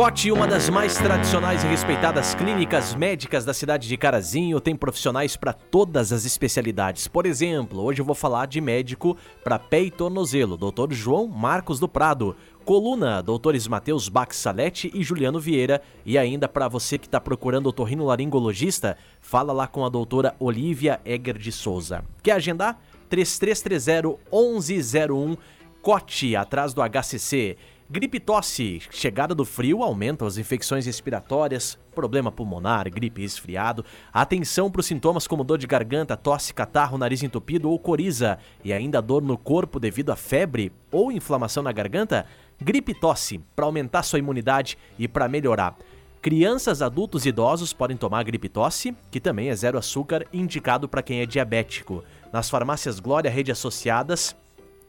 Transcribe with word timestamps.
Cote, 0.00 0.32
uma 0.32 0.46
das 0.46 0.70
mais 0.70 0.96
tradicionais 0.96 1.62
e 1.62 1.66
respeitadas 1.66 2.34
clínicas 2.34 2.94
médicas 2.94 3.44
da 3.44 3.52
cidade 3.52 3.86
de 3.86 3.98
Carazinho, 3.98 4.58
tem 4.58 4.74
profissionais 4.74 5.36
para 5.36 5.52
todas 5.52 6.10
as 6.10 6.24
especialidades. 6.24 7.06
Por 7.06 7.26
exemplo, 7.26 7.82
hoje 7.82 8.00
eu 8.00 8.04
vou 8.06 8.14
falar 8.14 8.46
de 8.46 8.62
médico 8.62 9.14
para 9.44 9.58
pé 9.58 9.82
e 9.82 9.90
tornozelo, 9.90 10.56
Dr. 10.56 10.90
João 10.94 11.26
Marcos 11.26 11.78
do 11.78 11.86
Prado. 11.86 12.34
Coluna, 12.64 13.22
doutores 13.22 13.68
Matheus 13.68 14.08
Baxalete 14.08 14.90
e 14.94 15.02
Juliano 15.02 15.38
Vieira. 15.38 15.82
E 16.06 16.16
ainda 16.16 16.48
para 16.48 16.66
você 16.66 16.96
que 16.96 17.06
está 17.06 17.20
procurando 17.20 17.66
otorrinolaringologista, 17.66 18.96
fala 19.20 19.52
lá 19.52 19.66
com 19.66 19.84
a 19.84 19.90
doutora 19.90 20.34
Olivia 20.40 20.98
Egger 21.04 21.36
de 21.36 21.52
Souza. 21.52 22.02
Quer 22.22 22.32
agendar? 22.32 22.80
3330 23.10 24.18
1101 24.32 25.36
Cote, 25.82 26.36
atrás 26.36 26.74
do 26.74 26.82
HCC. 26.82 27.58
Gripe 27.92 28.20
tosse, 28.20 28.80
chegada 28.88 29.34
do 29.34 29.44
frio 29.44 29.82
aumenta 29.82 30.24
as 30.24 30.38
infecções 30.38 30.86
respiratórias, 30.86 31.76
problema 31.92 32.30
pulmonar, 32.30 32.88
gripe 32.88 33.22
resfriado. 33.22 33.84
Atenção 34.12 34.70
para 34.70 34.78
os 34.78 34.86
sintomas 34.86 35.26
como 35.26 35.42
dor 35.42 35.58
de 35.58 35.66
garganta, 35.66 36.16
tosse, 36.16 36.54
catarro, 36.54 36.96
nariz 36.96 37.20
entupido 37.24 37.68
ou 37.68 37.76
coriza 37.80 38.38
e 38.64 38.72
ainda 38.72 39.02
dor 39.02 39.22
no 39.22 39.36
corpo 39.36 39.80
devido 39.80 40.12
a 40.12 40.16
febre 40.16 40.70
ou 40.92 41.10
inflamação 41.10 41.64
na 41.64 41.72
garganta. 41.72 42.26
Gripe 42.60 42.94
tosse, 42.94 43.40
para 43.56 43.66
aumentar 43.66 44.04
sua 44.04 44.20
imunidade 44.20 44.78
e 44.96 45.08
para 45.08 45.26
melhorar. 45.26 45.76
Crianças, 46.22 46.82
adultos 46.82 47.26
e 47.26 47.30
idosos 47.30 47.72
podem 47.72 47.96
tomar 47.96 48.22
gripe 48.22 48.48
tosse, 48.48 48.94
que 49.10 49.18
também 49.18 49.48
é 49.48 49.56
zero 49.56 49.76
açúcar, 49.76 50.24
indicado 50.32 50.88
para 50.88 51.02
quem 51.02 51.22
é 51.22 51.26
diabético. 51.26 52.04
Nas 52.32 52.48
farmácias 52.48 53.00
Glória 53.00 53.28
Rede 53.28 53.50
Associadas, 53.50 54.36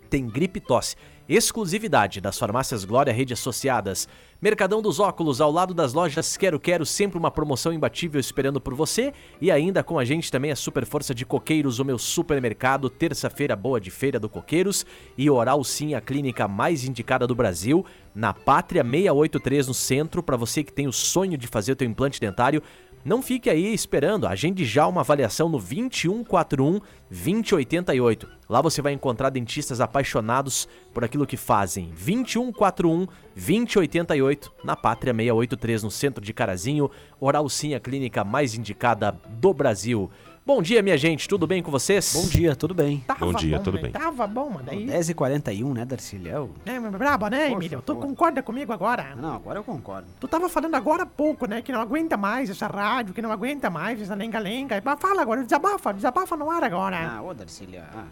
tem 0.07 0.27
gripe 0.27 0.59
tosse. 0.59 0.95
Exclusividade 1.29 2.19
das 2.19 2.37
farmácias 2.37 2.83
Glória 2.83 3.13
Rede 3.13 3.33
Associadas. 3.33 4.07
Mercadão 4.41 4.81
dos 4.81 4.99
Óculos, 4.99 5.39
ao 5.39 5.51
lado 5.51 5.73
das 5.73 5.93
lojas 5.93 6.35
Quero 6.35 6.59
Quero, 6.59 6.83
sempre 6.85 7.17
uma 7.17 7.29
promoção 7.29 7.71
imbatível 7.71 8.19
esperando 8.19 8.59
por 8.59 8.73
você. 8.73 9.13
E 9.39 9.51
ainda 9.51 9.83
com 9.83 9.99
a 9.99 10.03
gente 10.03 10.31
também 10.31 10.51
a 10.51 10.55
Super 10.55 10.85
Força 10.85 11.13
de 11.13 11.25
Coqueiros, 11.25 11.77
o 11.77 11.85
meu 11.85 11.99
supermercado. 11.99 12.89
Terça-feira 12.89 13.55
boa 13.55 13.79
de 13.79 13.91
Feira 13.91 14.19
do 14.19 14.27
Coqueiros. 14.27 14.85
E 15.15 15.29
Oral 15.29 15.63
Sim, 15.63 15.93
a 15.93 16.01
clínica 16.01 16.47
mais 16.47 16.83
indicada 16.83 17.27
do 17.27 17.35
Brasil. 17.35 17.85
Na 18.15 18.33
Pátria 18.33 18.83
683 18.83 19.67
no 19.67 19.73
centro, 19.73 20.23
para 20.23 20.35
você 20.35 20.63
que 20.63 20.73
tem 20.73 20.87
o 20.87 20.91
sonho 20.91 21.37
de 21.37 21.47
fazer 21.47 21.73
o 21.73 21.75
teu 21.75 21.87
implante 21.87 22.19
dentário. 22.19 22.61
Não 23.03 23.21
fique 23.21 23.49
aí 23.49 23.73
esperando, 23.73 24.27
agende 24.27 24.63
já 24.63 24.85
uma 24.85 25.01
avaliação 25.01 25.49
no 25.49 25.57
2141 25.57 26.79
2088. 27.09 28.29
Lá 28.47 28.61
você 28.61 28.79
vai 28.79 28.93
encontrar 28.93 29.31
dentistas 29.31 29.81
apaixonados 29.81 30.67
por 30.93 31.03
aquilo 31.03 31.25
que 31.25 31.35
fazem. 31.35 31.87
2141 31.89 33.07
2088 33.35 34.51
na 34.63 34.75
Pátria 34.75 35.13
683 35.13 35.83
no 35.83 35.89
centro 35.89 36.23
de 36.23 36.31
Carazinho. 36.31 36.91
Oral 37.19 37.49
Sim, 37.49 37.73
a 37.73 37.79
clínica 37.79 38.23
mais 38.23 38.53
indicada 38.53 39.19
do 39.29 39.51
Brasil. 39.51 40.09
Bom 40.53 40.61
dia, 40.61 40.81
minha 40.81 40.97
gente, 40.97 41.29
tudo 41.29 41.47
bem 41.47 41.63
com 41.63 41.71
vocês? 41.71 42.11
Bom 42.13 42.27
dia, 42.27 42.53
tudo 42.57 42.73
bem. 42.73 43.01
Tava 43.07 43.25
Bom 43.25 43.33
dia, 43.33 43.57
bom, 43.57 43.63
tudo 43.63 43.75
né? 43.75 43.83
bem. 43.83 43.91
Tava 43.93 44.27
bom, 44.27 44.49
mano. 44.49 44.65
Daí... 44.65 44.85
10h41, 44.85 45.73
né, 45.73 45.85
Darcília? 45.85 46.45
É, 46.65 46.77
mas 46.77 46.91
braba, 46.91 47.29
né, 47.29 47.47
Por 47.47 47.55
Emílio? 47.55 47.81
Tu 47.81 47.95
concorda 47.95 48.43
comigo 48.43 48.73
agora? 48.73 49.15
Não, 49.15 49.33
agora 49.33 49.59
eu 49.59 49.63
concordo. 49.63 50.09
Tu 50.19 50.27
tava 50.27 50.49
falando 50.49 50.75
agora 50.75 51.03
há 51.03 51.05
pouco, 51.05 51.47
né? 51.47 51.61
Que 51.61 51.71
não 51.71 51.79
aguenta 51.79 52.17
mais 52.17 52.49
essa 52.49 52.67
rádio, 52.67 53.13
que 53.13 53.21
não 53.21 53.31
aguenta 53.31 53.69
mais 53.69 54.01
essa 54.01 54.13
lenga-lenga. 54.13 54.83
Fala 54.99 55.21
agora, 55.21 55.41
desabafa, 55.41 55.93
desabafa 55.93 56.35
no 56.35 56.51
ar 56.51 56.65
agora. 56.65 56.97
Ah, 56.97 57.21
ô 57.21 57.33
Darcília. 57.33 57.85
Ah. 57.95 58.03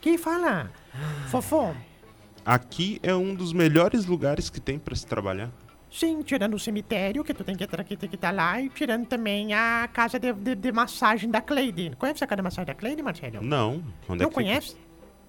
Quem 0.00 0.18
fala? 0.18 0.72
Fofão. 1.28 1.76
Aqui 2.44 2.98
é 3.04 3.14
um 3.14 3.32
dos 3.32 3.52
melhores 3.52 4.04
lugares 4.04 4.50
que 4.50 4.60
tem 4.60 4.80
pra 4.80 4.96
se 4.96 5.06
trabalhar. 5.06 5.48
Sim, 5.96 6.22
tirando 6.22 6.54
o 6.54 6.58
cemitério, 6.58 7.22
que 7.22 7.32
tu 7.32 7.44
tem 7.44 7.54
que 7.54 7.62
estar 7.62 7.84
que, 7.84 7.96
tem 7.96 8.10
que 8.10 8.16
tá 8.16 8.32
lá, 8.32 8.60
e 8.60 8.68
tirando 8.68 9.06
também 9.06 9.54
a 9.54 9.88
casa 9.92 10.18
de, 10.18 10.32
de, 10.32 10.56
de 10.56 10.72
massagem 10.72 11.30
da 11.30 11.40
Cleide. 11.40 11.92
Conhece 11.96 12.24
a 12.24 12.26
casa 12.26 12.36
de 12.38 12.42
massagem 12.42 12.66
da 12.66 12.74
Cleide, 12.74 13.00
Marcelo? 13.00 13.40
Não. 13.42 13.74
Onde 14.08 14.18
Não 14.22 14.26
é 14.26 14.28
que 14.28 14.34
conhece? 14.34 14.76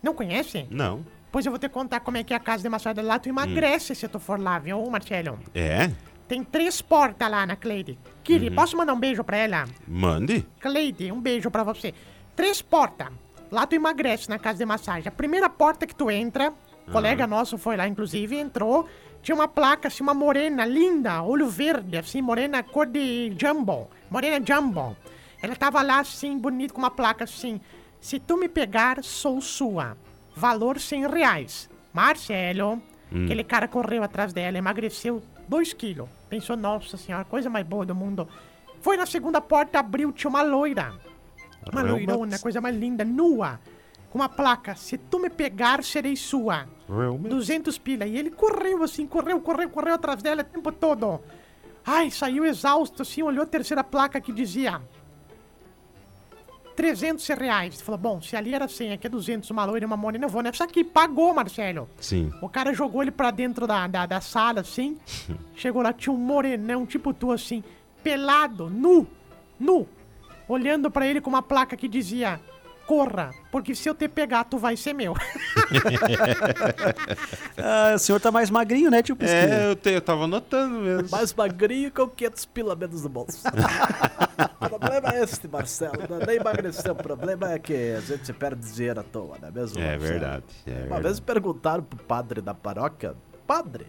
Não 0.02 0.16
conhece? 0.16 0.64
Fica? 0.64 0.68
Não. 0.76 1.06
Pois 1.32 1.46
eu 1.46 1.52
vou 1.52 1.60
te 1.60 1.70
contar 1.70 2.00
como 2.00 2.18
é 2.18 2.24
que 2.24 2.34
é 2.34 2.38
a 2.38 2.40
casa 2.40 2.64
de 2.64 2.70
massagem 2.70 3.04
lá. 3.04 3.20
Tu 3.20 3.30
emagrece 3.30 3.94
se 3.94 4.08
tu 4.08 4.20
for 4.20 4.40
lá, 4.40 4.58
viu, 4.58 4.84
Marcelo? 4.90 5.38
É? 5.54 5.92
Tem 6.28 6.44
três 6.44 6.82
portas 6.82 7.30
lá 7.30 7.46
na 7.46 7.56
Cleide. 7.56 8.00
Kiri, 8.24 8.50
Uhum. 8.50 8.56
posso 8.56 8.76
mandar 8.76 8.94
um 8.94 9.00
beijo 9.00 9.24
pra 9.24 9.38
ela? 9.38 9.66
Mande. 9.88 10.44
Cleide, 10.60 11.12
um 11.12 11.22
beijo 11.22 11.52
pra 11.52 11.64
você. 11.64 11.94
Três 12.36 12.60
portas. 12.64 13.10
Lá 13.52 13.68
tu 13.68 13.76
emagrece 13.76 14.28
na 14.30 14.40
casa 14.40 14.58
de 14.58 14.66
massagem. 14.66 15.08
A 15.08 15.12
primeira 15.12 15.48
porta 15.48 15.86
que 15.86 15.94
tu 15.94 16.10
entra, 16.10 16.52
colega 16.92 17.28
nosso 17.28 17.56
foi 17.60 17.78
lá, 17.78 17.88
inclusive, 17.88 18.36
entrou. 18.36 18.88
Tinha 19.26 19.34
uma 19.34 19.48
placa, 19.48 19.88
assim, 19.88 20.04
uma 20.04 20.14
morena 20.14 20.64
linda, 20.68 21.24
olho 21.24 21.50
verde, 21.50 21.98
assim, 21.98 22.22
morena 22.22 22.62
cor 22.62 22.86
de 22.86 23.34
jumbo. 23.36 23.90
Morena 24.08 24.40
jumbo. 24.46 24.96
Ela 25.42 25.56
tava 25.56 25.82
lá, 25.82 26.02
assim, 26.02 26.38
bonito, 26.38 26.76
com 26.76 26.78
uma 26.78 26.92
placa 26.92 27.24
assim. 27.24 27.60
Se 28.00 28.20
tu 28.20 28.38
me 28.38 28.48
pegar, 28.48 29.04
sou 29.04 29.42
sua. 29.42 29.98
Valor 30.36 30.80
100 30.80 31.08
reais. 31.08 31.68
Marcelo, 31.92 32.80
aquele 33.10 33.44
cara 33.44 33.68
correu 33.68 34.04
atrás 34.04 34.32
dela, 34.32 34.60
emagreceu 34.60 35.24
2 35.48 35.74
quilos. 35.74 36.08
Pensou, 36.30 36.56
nossa 36.56 36.96
senhora, 36.96 37.26
coisa 37.26 37.50
mais 37.50 37.66
boa 37.66 37.84
do 37.84 37.96
mundo. 37.96 38.28
Foi 38.80 38.96
na 38.96 39.08
segunda 39.08 39.42
porta, 39.42 39.80
abriu, 39.80 40.12
tinha 40.12 40.30
uma 40.30 40.44
loira. 40.44 40.94
Uma 41.74 41.82
loirona, 41.82 42.38
coisa 42.38 42.62
mais 42.62 42.76
linda, 42.76 43.04
nua. 43.04 43.60
Com 44.16 44.20
uma 44.20 44.30
placa, 44.30 44.76
se 44.78 44.98
tu 44.98 45.20
me 45.20 45.30
pegar, 45.30 45.84
serei 45.84 46.16
sua. 46.16 46.70
Realmente. 46.88 47.28
200 47.28 47.78
pila. 47.78 48.06
E 48.06 48.18
ele 48.18 48.32
correu 48.32 48.82
assim, 48.82 49.06
correu, 49.06 49.42
correu, 49.42 49.70
correu 49.70 49.96
atrás 49.96 50.24
dela 50.24 50.42
o 50.42 50.46
tempo 50.46 50.72
todo. 50.72 51.20
Ai, 51.86 52.10
saiu 52.10 52.46
exausto 52.46 53.02
assim, 53.02 53.22
olhou 53.24 53.44
a 53.44 53.46
terceira 53.46 53.84
placa 53.84 54.22
que 54.22 54.32
dizia... 54.32 54.82
300 56.78 57.28
reais. 57.28 57.82
Falou, 57.82 58.00
bom, 58.00 58.22
se 58.22 58.38
ali 58.38 58.56
era 58.56 58.70
100, 58.70 58.94
aqui 58.94 59.06
é 59.06 59.10
200, 59.10 59.50
uma 59.50 59.66
loira 59.66 59.84
e 59.84 59.86
uma 59.86 59.98
morena, 59.98 60.24
eu 60.24 60.30
vou 60.30 60.42
nessa 60.42 60.64
aqui. 60.64 60.82
Pagou, 60.82 61.34
Marcelo. 61.34 61.90
Sim. 62.00 62.32
O 62.42 62.48
cara 62.48 62.74
jogou 62.74 63.02
ele 63.02 63.12
pra 63.12 63.32
dentro 63.32 63.68
da, 63.68 63.86
da, 63.86 64.06
da 64.06 64.22
sala, 64.22 64.62
assim. 64.62 64.98
Chegou 65.58 65.82
lá, 65.82 65.92
tinha 65.92 66.14
um 66.14 66.18
morenão, 66.18 66.86
tipo 66.86 67.14
tu, 67.14 67.34
assim, 67.34 67.62
pelado, 68.02 68.70
nu, 68.70 69.06
nu, 69.60 69.86
olhando 70.48 70.90
pra 70.90 71.06
ele 71.06 71.20
com 71.20 71.30
uma 71.30 71.42
placa 71.42 71.76
que 71.76 71.90
dizia: 71.90 72.40
Corra, 72.86 73.32
porque 73.52 73.74
se 73.74 73.90
eu 73.90 73.96
te 73.96 74.08
pegar, 74.08 74.44
tu 74.44 74.58
vai 74.60 74.78
ser 74.78 74.94
meu. 74.94 75.14
Ah, 77.58 77.94
o 77.96 78.00
senhor 78.00 78.20
tá 78.20 78.32
mais 78.32 78.50
magrinho, 78.50 78.92
né, 78.92 79.02
tio 79.02 79.16
Pisquinha? 79.16 79.42
É, 79.42 79.72
eu, 79.72 79.76
te, 79.76 79.90
eu 79.90 80.02
tava 80.02 80.28
notando 80.28 80.80
mesmo. 80.80 81.10
Mais 81.10 81.34
magrinho 81.34 81.90
que 81.90 82.02
o 82.02 82.08
500 82.08 82.46
pila 82.46 82.76
menos 82.76 83.04
no 83.04 83.10
bolso. 83.10 83.42
o 84.62 84.70
problema 84.70 85.10
é 85.16 85.24
este, 85.24 85.48
Marcelo. 85.48 85.94
Não 86.10 86.22
é 86.22 86.26
nem 86.26 86.36
emagrecer. 86.36 86.92
O 86.92 86.96
problema 86.96 87.54
é 87.54 87.60
que 87.60 87.74
a 87.94 88.02
gente 88.02 88.32
perde 88.34 88.72
dinheiro 88.72 89.00
à 89.00 89.04
toa, 89.04 89.38
não 89.42 89.48
é 89.48 89.52
mesmo? 89.52 89.80
É 89.82 89.98
verdade. 89.98 90.44
É 90.68 90.72
Uma 90.72 90.80
verdade. 90.82 91.04
vez 91.04 91.20
perguntaram 91.20 91.84
pro 91.84 91.98
padre 92.04 92.42
da 92.42 92.54
paróquia: 92.54 93.16
Padre, 93.48 93.88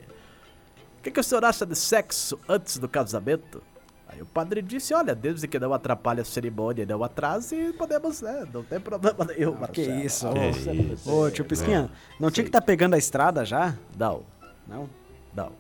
o 0.99 1.03
que, 1.03 1.11
que 1.11 1.21
o 1.21 1.25
senhor 1.25 1.45
acha 1.45 1.67
de 1.67 1.75
sexo 1.77 2.39
antes 2.49 2.79
do 2.79 2.89
casamento? 2.89 3.63
Aí 4.09 4.23
o 4.23 4.27
padre 4.27 4.63
disse: 4.63 4.95
Olha, 4.95 5.15
desde 5.15 5.49
que 5.49 5.59
não 5.59 5.73
atrapalhe 5.73 6.21
a 6.21 6.25
cerimônia 6.25 6.83
e 6.85 6.87
não 6.87 7.03
atrase, 7.03 7.73
podemos, 7.77 8.23
né? 8.23 8.47
Não 8.53 8.63
tem 8.63 8.79
problema 8.81 9.25
nenhum, 9.25 9.53
Marcelo. 9.53 9.73
que 9.73 9.83
isso, 9.83 10.27
Ah, 10.29 10.33
Que 10.33 10.49
isso. 10.51 10.73
não 10.73 10.97
sei. 10.97 11.13
Ô, 11.13 11.31
tio 11.31 11.45
Pisquinha, 11.45 11.91
não 12.21 12.31
tinha 12.31 12.45
que 12.45 12.49
estar 12.49 12.61
pegando 12.63 12.95
a 12.95 12.99
estrada 12.99 13.45
já? 13.45 13.75
Não, 13.99 14.23
Não? 14.67 14.89
não. 15.35 15.53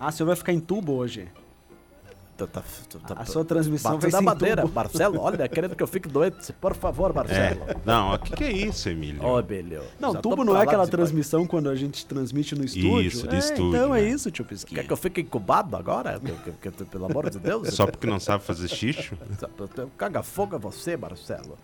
Ah, 0.00 0.08
o 0.08 0.12
senhor 0.12 0.26
vai 0.26 0.36
ficar 0.36 0.52
em 0.52 0.58
tubo 0.60 0.92
hoje. 0.94 1.28
Tu 2.34 2.46
tá- 2.46 2.62
tu 2.88 2.98
tá- 2.98 3.14
A 3.18 3.26
sua 3.26 3.44
transmissão 3.44 3.98
vai 3.98 4.10
em 4.10 4.24
madeira, 4.24 4.62
tubo. 4.62 4.74
Marcelo. 4.74 5.20
Olha, 5.20 5.46
querendo 5.48 5.76
que 5.76 5.82
eu 5.82 5.86
fique 5.86 6.08
doente. 6.08 6.52
Por 6.54 6.74
favor, 6.74 7.10
É. 7.10 7.14
Marcelo. 7.14 7.66
Não, 7.84 8.14
o 8.14 8.18
que, 8.18 8.32
que 8.34 8.44
é 8.44 8.50
isso, 8.52 8.88
Emílio? 8.88 9.22
Ô, 9.22 9.38
Emílio. 9.38 9.82
Não, 10.00 10.12
já 10.14 10.20
tubo 10.20 10.42
não 10.42 10.56
é 10.56 10.62
aquela 10.62 10.86
transmissão 10.86 11.46
quando 11.46 11.68
a 11.68 11.74
gente 11.76 12.04
transmite 12.06 12.54
no 12.54 12.64
estúdio? 12.64 13.00
Isso, 13.02 13.28
de 13.28 13.36
É, 13.36 13.38
estúdio, 13.38 13.68
Então 13.76 13.94
é 13.94 14.00
né? 14.00 14.08
isso, 14.08 14.30
tio 14.30 14.44
Pisquinha. 14.46 14.80
Quer 14.80 14.86
que 14.86 14.92
eu 14.92 14.96
fique 14.96 15.20
incubado 15.20 15.76
agora? 15.76 16.18
Que- 16.18 16.52
que- 16.52 16.70
que- 16.70 16.84
pelo 16.86 17.04
amor 17.04 17.28
de 17.28 17.38
Deus. 17.38 17.68
Só 17.74 17.86
porque 17.86 18.06
não 18.06 18.18
sabe 18.18 18.42
fazer 18.42 18.66
xixo? 18.68 19.14
Caga 19.98 20.22
fogo 20.22 20.56
é 20.56 20.58
você, 20.58 20.96
Marcelo. 20.96 21.56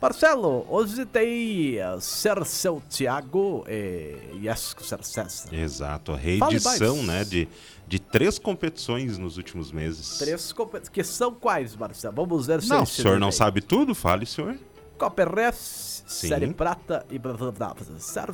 Marcelo, 0.00 0.64
hoje 0.68 1.04
tem 1.04 1.74
Cerceu 2.00 2.80
Thiago 2.88 3.64
e 3.68 4.16
Iesco 4.44 4.84
Cercés. 4.84 5.46
Exato, 5.52 6.12
a 6.12 6.16
reedição, 6.16 7.02
né, 7.02 7.24
de, 7.24 7.48
de 7.86 7.98
três 7.98 8.38
competições 8.38 9.18
nos 9.18 9.36
últimos 9.36 9.72
meses. 9.72 10.18
Três 10.18 10.52
competições. 10.52 10.88
Que 10.88 11.02
são 11.02 11.34
quais, 11.34 11.74
Marcelo? 11.74 12.14
Vamos 12.14 12.46
ver 12.46 12.62
se 12.62 12.68
Não, 12.68 12.84
o 12.84 12.86
senhor 12.86 13.18
não 13.18 13.28
ensinei. 13.28 13.46
sabe 13.46 13.60
tudo? 13.60 13.92
Fale, 13.92 14.24
senhor. 14.24 14.56
Copa 14.96 15.24
RS, 15.24 16.04
Sim. 16.06 16.28
Série 16.28 16.52
Prata 16.54 17.04
e 17.10 17.18
blá 17.18 17.34
blá 17.34 17.74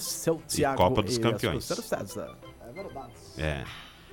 seu 0.01 0.41
Thiago. 0.47 0.77
Copa 0.77 1.03
dos 1.03 1.17
e 1.17 1.21
Campeões. 1.21 1.65
Sério 1.65 1.83
César. 1.83 2.37
É 2.69 2.73
verdade. 2.73 3.13
É. 3.39 3.65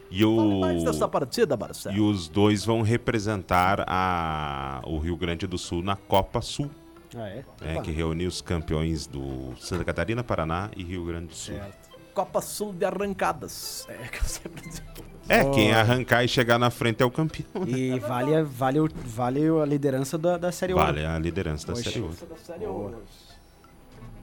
E 0.09 0.19
Fale 0.24 0.59
mais 0.59 0.83
dessa 0.83 1.06
o. 1.06 1.09
partida, 1.09 1.56
Marcelo. 1.57 1.95
E 1.95 2.00
os 2.01 2.27
dois 2.27 2.63
vão 2.65 2.81
representar 2.81 3.83
a, 3.88 4.81
o 4.86 4.98
Rio 5.00 5.15
Grande 5.18 5.48
do 5.48 5.57
Sul 5.57 5.81
na 5.81 5.95
Copa 5.95 6.42
Sul, 6.42 6.69
Ah, 7.16 7.28
é? 7.28 7.44
né, 7.62 7.74
Opa. 7.74 7.81
que 7.84 7.92
reuniu 7.92 8.30
os 8.30 8.42
campeões 8.42 9.06
do 9.06 9.54
Santa 9.60 9.84
Catarina, 9.84 10.24
Paraná 10.24 10.69
e 10.75 10.84
Rio 10.84 11.06
Grande 11.06 11.28
do 11.28 11.36
Sul. 11.36 11.56
Certo. 11.56 11.90
Copa 12.13 12.42
Sul 12.42 12.74
de 12.74 12.86
arrancadas. 12.86 13.86
É 13.90 14.08
que 14.08 14.19
eu 14.19 14.24
sempre 14.24 14.69
digo. 14.69 15.12
É, 15.30 15.50
quem 15.52 15.72
arrancar 15.72 16.24
e 16.24 16.28
chegar 16.28 16.58
na 16.58 16.69
frente 16.69 17.02
é 17.02 17.06
o 17.06 17.12
campeão. 17.12 17.46
E 17.66 17.98
vale, 18.00 18.44
vale, 18.44 18.80
vale 19.06 19.48
a 19.48 19.66
liderança 19.66 20.18
da, 20.18 20.38
da 20.38 20.52
Série 20.52 20.74
Ouro. 20.74 20.86
Vale 20.86 21.06
a 21.06 21.18
liderança 21.18 21.68
da 21.68 21.74
Poxa. 21.74 21.90
Série 21.90 22.66
Ouro. 22.66 23.02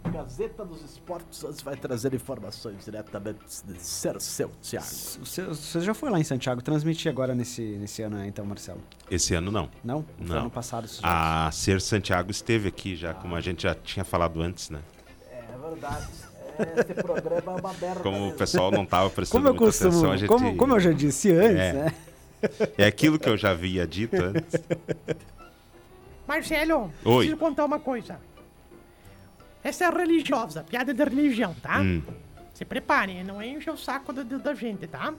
Gazeta 0.04 0.64
dos 0.64 0.82
Esportes 0.82 1.42
hoje 1.44 1.62
vai 1.64 1.76
trazer 1.76 2.14
informações 2.14 2.84
diretamente 2.84 3.38
de 3.66 3.80
Ser 3.80 4.20
Seu 4.20 4.50
Thiago. 4.62 4.86
Você, 4.86 5.42
você 5.42 5.80
já 5.80 5.92
foi 5.94 6.10
lá 6.10 6.18
em 6.18 6.24
Santiago 6.24 6.62
transmitir 6.62 7.10
agora 7.10 7.34
nesse, 7.34 7.62
nesse 7.62 8.02
ano 8.02 8.24
então, 8.24 8.44
Marcelo? 8.44 8.80
Esse 9.10 9.34
ano 9.34 9.50
não. 9.50 9.68
Não? 9.84 10.04
Foi 10.16 10.26
Não. 10.26 10.38
ano 10.42 10.50
passado. 10.50 10.88
A 11.02 11.50
Ser 11.52 11.80
Santiago 11.80 12.30
esteve 12.30 12.68
aqui 12.68 12.96
já, 12.96 13.12
como 13.14 13.34
a 13.34 13.40
gente 13.40 13.62
já 13.64 13.74
tinha 13.74 14.04
falado 14.04 14.40
antes, 14.40 14.70
né? 14.70 14.80
É 15.30 15.68
verdade. 15.68 16.08
Esse 16.58 16.94
programa 16.94 17.52
é 17.52 17.60
uma 17.60 17.72
merda. 17.74 18.00
Como 18.00 18.28
o 18.28 18.32
pessoal 18.32 18.70
não 18.70 18.82
estava 18.84 19.08
prestando 19.10 19.44
Como 19.44 19.48
eu 19.48 19.60
muita 19.60 19.68
atenção, 19.76 19.90
costumo, 19.90 20.12
a 20.12 20.16
gente... 20.16 20.28
como, 20.28 20.56
como 20.56 20.74
eu 20.74 20.80
já 20.80 20.92
disse 20.92 21.30
antes, 21.32 21.56
É. 21.60 21.72
né? 21.72 21.94
É 22.76 22.86
aquilo 22.86 23.18
que 23.18 23.28
eu 23.28 23.36
já 23.36 23.50
havia 23.50 23.86
dito 23.86 24.14
antes. 24.16 24.54
Marcelo, 26.26 26.92
Oi. 27.04 27.16
preciso 27.18 27.36
contar 27.36 27.64
uma 27.64 27.78
coisa. 27.80 28.18
Essa 29.62 29.84
é 29.84 29.90
religiosa, 29.90 30.64
piada 30.64 30.94
de 30.94 31.02
religião, 31.02 31.55
tá? 31.60 31.81
Hum. 31.81 32.02
Se 32.55 32.64
preparem, 32.64 33.22
não 33.22 33.43
enche 33.43 33.70
o 33.70 33.76
saco 33.76 34.12
da, 34.12 34.22
da 34.22 34.55
gente, 34.55 34.87
tá? 34.87 35.14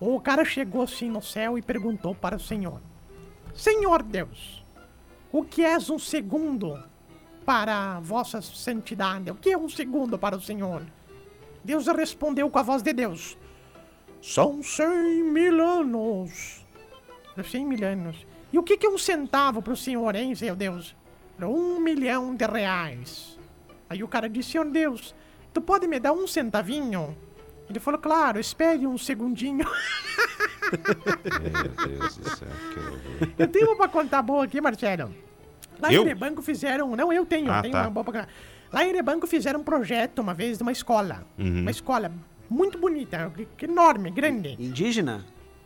O 0.00 0.20
cara 0.20 0.44
chegou 0.44 0.82
assim 0.82 1.08
no 1.08 1.22
céu 1.22 1.56
e 1.56 1.62
perguntou 1.62 2.14
para 2.14 2.36
o 2.36 2.40
Senhor: 2.40 2.80
Senhor 3.54 4.02
Deus, 4.02 4.64
o 5.30 5.44
que 5.44 5.64
és 5.64 5.88
um 5.90 5.98
segundo 5.98 6.82
para 7.44 7.96
a 7.96 8.00
vossa 8.00 8.42
santidade? 8.42 9.30
O 9.30 9.34
que 9.34 9.50
é 9.50 9.58
um 9.58 9.68
segundo 9.68 10.18
para 10.18 10.36
o 10.36 10.40
Senhor? 10.40 10.82
Deus 11.62 11.86
respondeu 11.86 12.50
com 12.50 12.58
a 12.58 12.62
voz 12.62 12.82
de 12.82 12.92
Deus: 12.92 13.38
São 14.20 14.62
cem 14.62 15.22
mil 15.22 15.62
anos. 15.62 16.64
Cem 17.50 17.64
mil 17.64 17.86
anos. 17.86 18.26
E 18.52 18.58
o 18.58 18.62
que 18.62 18.76
que 18.76 18.86
é 18.86 18.90
um 18.90 18.98
centavo 18.98 19.62
para 19.62 19.72
o 19.72 19.76
Senhor, 19.76 20.14
hein, 20.14 20.34
seu 20.34 20.54
Deus? 20.54 20.94
Um 21.40 21.80
milhão 21.80 22.34
de 22.34 22.46
reais. 22.46 23.38
Aí 23.88 24.02
o 24.02 24.08
cara 24.08 24.28
disse, 24.28 24.52
Senhor 24.52 24.66
Deus, 24.70 25.14
tu 25.52 25.60
pode 25.60 25.86
me 25.86 25.98
dar 26.00 26.12
um 26.12 26.26
centavinho? 26.26 27.16
Ele 27.68 27.80
falou, 27.80 28.00
claro, 28.00 28.38
espere 28.38 28.86
um 28.86 28.96
segundinho. 28.98 29.66
Meu 30.72 31.88
Deus 31.88 32.16
do 32.16 32.30
céu, 32.36 32.48
que 32.72 32.78
horror. 32.80 32.98
Eu 33.38 33.48
tenho 33.48 33.66
uma 33.68 33.76
pra 33.76 33.88
contar 33.88 34.22
boa 34.22 34.44
aqui, 34.44 34.60
Marcelo. 34.60 35.14
Lá 35.80 35.92
Eu? 35.92 36.02
em 36.02 36.06
Erebanco 36.06 36.42
fizeram... 36.42 36.94
Não, 36.94 37.12
eu 37.12 37.26
tenho, 37.26 37.50
Ah, 37.50 37.56
eu 37.58 37.62
tenho 37.62 37.74
tá. 37.74 37.82
uma 37.82 37.90
boa 37.90 38.04
pra 38.04 38.12
contar. 38.20 38.28
Lá 38.72 38.84
em 38.84 38.88
Erebanco 38.90 39.26
fizeram 39.26 39.60
um 39.60 39.64
projeto 39.64 40.18
uma 40.20 40.34
vez 40.34 40.56
de 40.58 40.62
uma 40.62 40.72
escola. 40.72 41.26
Uhum. 41.38 41.60
Uma 41.62 41.70
escola 41.70 42.12
muito 42.48 42.78
bonita, 42.78 43.32
enorme, 43.62 44.10
grande. 44.10 44.56
Indígena? 44.58 45.24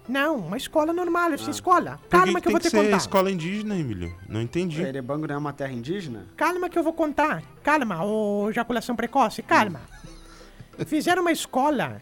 Não, 0.09 0.37
uma 0.37 0.57
escola 0.57 0.93
normal, 0.93 1.31
Ah. 1.31 1.35
assim, 1.35 1.51
escola. 1.51 1.99
Por 2.03 2.09
Calma 2.09 2.35
que, 2.35 2.41
que, 2.43 2.49
eu 2.49 2.53
vou 2.53 2.61
te 2.61 2.65
que 2.65 2.71
ser 2.71 2.83
contar. 2.85 2.97
escola 2.97 3.31
indígena, 3.31 3.77
Emílio? 3.77 4.15
Não 4.29 4.41
entendi. 4.41 4.81
Erebango 4.81 5.27
não 5.27 5.35
é 5.35 5.39
uma 5.39 5.53
terra 5.53 5.73
indígena? 5.73 6.27
Calma 6.37 6.69
que 6.69 6.79
eu 6.79 6.83
vou 6.83 6.93
contar. 6.95 7.43
Calma, 7.63 8.05
ô 8.05 8.49
ejaculação 8.49 8.97
precoce, 8.97 9.43
calma. 9.43 9.81
Fizeram 10.87 11.23
uma 11.23 11.33
escola 11.33 12.01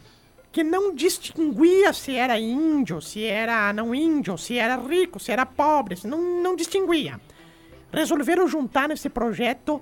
que 0.51 0.63
não 0.63 0.95
distinguia 0.95 1.91
se 1.93 2.15
era 2.15 2.39
índio, 2.39 3.01
se 3.01 3.23
era 3.25 3.73
não 3.73 3.93
índio, 3.93 4.37
se 4.37 4.57
era 4.57 4.75
rico, 4.77 5.19
se 5.19 5.31
era 5.31 5.45
pobre, 5.45 5.95
se 5.97 6.07
não, 6.07 6.41
não 6.41 6.55
distinguia. 6.55 7.19
Resolveram 7.91 8.47
juntar 8.47 8.87
nesse 8.87 9.09
projeto 9.09 9.81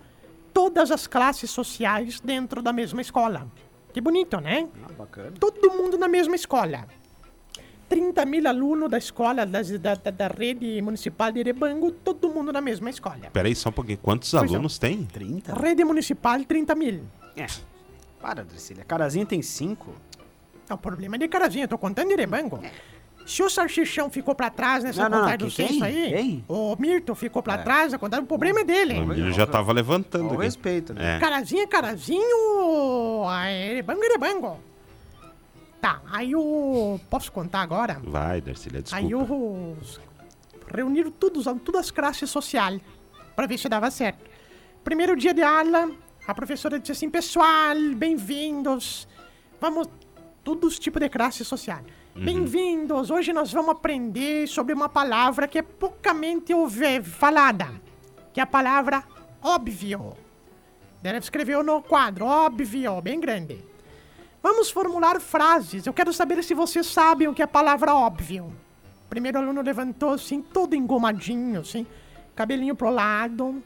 todas 0.53 0.89
as 0.91 1.05
classes 1.07 1.49
sociais 1.51 2.19
dentro 2.19 2.61
da 2.61 2.71
mesma 2.73 3.01
escola. 3.01 3.47
Que 3.93 4.01
bonito, 4.01 4.39
né? 4.39 4.67
Ah, 4.83 4.91
bacana. 4.97 5.31
Todo 5.39 5.71
mundo 5.71 5.97
na 5.97 6.07
mesma 6.07 6.35
escola. 6.35 6.87
30 7.87 8.25
mil 8.25 8.47
alunos 8.47 8.89
da 8.89 8.97
escola, 8.97 9.45
das- 9.45 9.69
da, 9.79 9.95
da, 9.95 10.11
da 10.11 10.27
rede 10.27 10.81
municipal 10.81 11.31
de 11.31 11.39
Erebango, 11.39 11.91
todo 11.91 12.29
mundo 12.29 12.51
na 12.51 12.61
mesma 12.61 12.89
escola. 12.89 13.17
Peraí, 13.31 13.55
só 13.55 13.69
um 13.69 13.71
pouquinho. 13.71 13.97
Quantos 13.99 14.31
Pois 14.31 14.43
não. 14.43 14.53
alunos 14.55 14.77
tem? 14.79 15.03
30? 15.05 15.53
Rede 15.53 15.83
municipal, 15.83 16.43
30 16.43 16.73
mil. 16.75 17.01
É. 17.35 17.45
Para, 18.19 18.43
Dricília. 18.43 18.83
Carazinho 18.83 19.25
tem 19.25 19.41
5? 19.41 19.93
É 20.69 20.73
o 20.73 20.77
problema 20.77 21.17
de 21.17 21.27
carazinha, 21.27 21.65
eu 21.65 21.67
tô 21.69 21.77
contando 21.77 22.07
de 22.07 22.13
Erebango. 22.13 22.59
Se 23.25 23.41
o 23.41 23.49
salsichão 23.49 24.09
ficou 24.09 24.35
pra 24.35 24.49
trás 24.51 24.83
nessa 24.83 25.03
Não, 25.03 25.09
não, 25.09 25.17
contagem 25.19 25.37
do 25.39 25.49
censo 25.51 25.83
aí, 25.83 26.11
Quem? 26.13 26.45
o 26.47 26.75
Mirto 26.79 27.15
ficou 27.15 27.41
pra 27.41 27.57
trás, 27.57 27.91
a 27.93 27.97
contagem, 27.97 28.23
o 28.23 28.27
problema 28.27 28.59
é 28.61 28.63
dele. 28.63 28.93
O 28.99 29.03
Emílio 29.03 29.31
já 29.33 29.47
tava 29.47 29.71
levantando 29.73 30.29
Com 30.29 30.35
respeito, 30.35 30.93
né? 30.93 31.15
É. 31.15 31.19
Carazinha, 31.19 31.67
carazinho, 31.67 33.23
ah, 33.27 33.51
Erebango, 33.51 34.03
Erebango. 34.03 34.59
Tá, 35.85 36.01
aí 36.11 36.35
o... 36.35 36.99
Posso 37.11 37.31
contar 37.31 37.61
agora? 37.61 38.01
Vai, 38.03 38.41
Darcília, 38.41 38.83
Aí 38.91 39.03
desculpa. 39.03 39.33
os... 39.35 40.01
Reuniram 40.73 41.11
todos, 41.11 41.45
todas 41.63 41.81
as 41.81 41.91
classes 41.91 42.27
sociais 42.27 42.81
pra 43.35 43.45
ver 43.45 43.59
se 43.59 43.69
dava 43.69 43.91
certo. 43.91 44.27
Primeiro 44.83 45.15
dia 45.15 45.31
de 45.31 45.43
aula, 45.43 45.91
a 46.25 46.33
professora 46.33 46.79
disse 46.79 46.93
assim, 46.93 47.07
pessoal, 47.07 47.75
bem-vindos. 47.95 49.07
Vamos, 49.61 49.87
todos 50.43 50.73
os 50.73 50.79
tipos 50.79 50.99
de 50.99 51.07
classe 51.07 51.45
social. 51.45 51.81
Bem-vindos, 52.15 53.11
hoje 53.11 53.31
nós 53.31 53.53
vamos 53.53 53.69
aprender 53.69 54.47
sobre 54.47 54.73
uma 54.73 54.89
palavra 54.89 55.47
que 55.47 55.59
é 55.59 55.61
poucamente 55.61 56.51
falada, 57.03 57.79
que 58.33 58.39
é 58.39 58.43
a 58.43 58.47
palavra 58.47 59.03
óbvio. 59.39 60.17
Ela 61.03 61.19
escreveu 61.19 61.61
no 61.61 61.83
quadro, 61.83 62.25
óbvio, 62.25 62.99
bem 63.03 63.19
grande. 63.19 63.74
Vamos 64.45 64.69
formular 64.69 65.19
frases. 65.19 65.87
Eu 65.87 65.91
quero 65.91 66.13
saber 66.13 66.43
se 66.43 66.53
vocês 66.53 66.85
sabem 66.85 67.27
o 67.27 67.33
que 67.33 67.41
é 67.41 67.45
a 67.45 67.47
palavra 67.47 67.95
óbvio. 67.95 68.53
O 69.03 69.09
primeiro 69.09 69.39
aluno 69.39 69.59
levantou 69.59 70.11
assim, 70.11 70.39
todo 70.39 70.75
engomadinho, 70.75 71.61
assim, 71.61 71.83
cabelinho 72.35 72.75
pro 72.75 72.91
lado, 72.91 73.63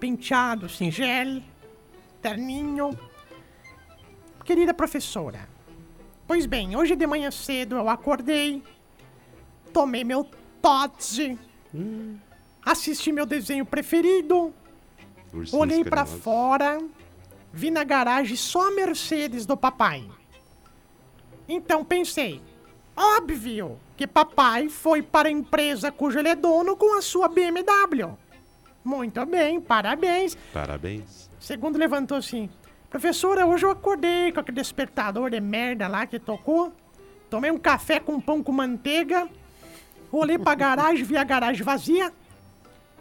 penteado, 0.00 0.66
singelo, 0.66 1.42
terninho. 2.22 2.98
Querida 4.46 4.72
professora, 4.72 5.46
pois 6.26 6.46
bem, 6.46 6.74
hoje 6.74 6.96
de 6.96 7.06
manhã 7.06 7.30
cedo 7.30 7.76
eu 7.76 7.86
acordei, 7.86 8.62
tomei 9.74 10.04
meu 10.04 10.26
Todze, 10.62 11.38
assisti 12.64 13.12
meu 13.12 13.26
desenho 13.26 13.66
preferido, 13.66 14.54
Ursinhos 15.34 15.52
Olhei 15.52 15.84
pra 15.84 15.98
carinhosos. 15.98 16.24
fora, 16.24 16.78
vi 17.52 17.70
na 17.70 17.84
garagem 17.84 18.36
só 18.36 18.68
a 18.68 18.70
Mercedes 18.70 19.44
do 19.44 19.56
papai. 19.56 20.08
Então 21.48 21.84
pensei, 21.84 22.40
óbvio 22.96 23.78
que 23.96 24.06
papai 24.06 24.68
foi 24.68 25.02
para 25.02 25.28
a 25.28 25.32
empresa 25.32 25.92
cujo 25.92 26.18
ele 26.18 26.28
é 26.28 26.34
dono 26.34 26.76
com 26.76 26.96
a 26.96 27.02
sua 27.02 27.28
BMW. 27.28 28.16
Muito 28.84 29.24
bem, 29.26 29.60
parabéns. 29.60 30.36
Parabéns. 30.52 31.30
Segundo 31.38 31.78
levantou 31.78 32.16
assim, 32.16 32.48
professora, 32.88 33.46
hoje 33.46 33.64
eu 33.64 33.70
acordei 33.70 34.32
com 34.32 34.40
aquele 34.40 34.56
despertador 34.56 35.30
de 35.30 35.40
merda 35.40 35.86
lá 35.86 36.06
que 36.06 36.18
tocou. 36.18 36.72
Tomei 37.28 37.50
um 37.50 37.58
café 37.58 38.00
com 38.00 38.20
pão 38.20 38.42
com 38.42 38.52
manteiga. 38.52 39.28
Olhei 40.10 40.38
pra 40.38 40.54
garagem, 40.54 41.04
vi 41.04 41.16
a 41.16 41.24
garagem 41.24 41.62
vazia. 41.62 42.12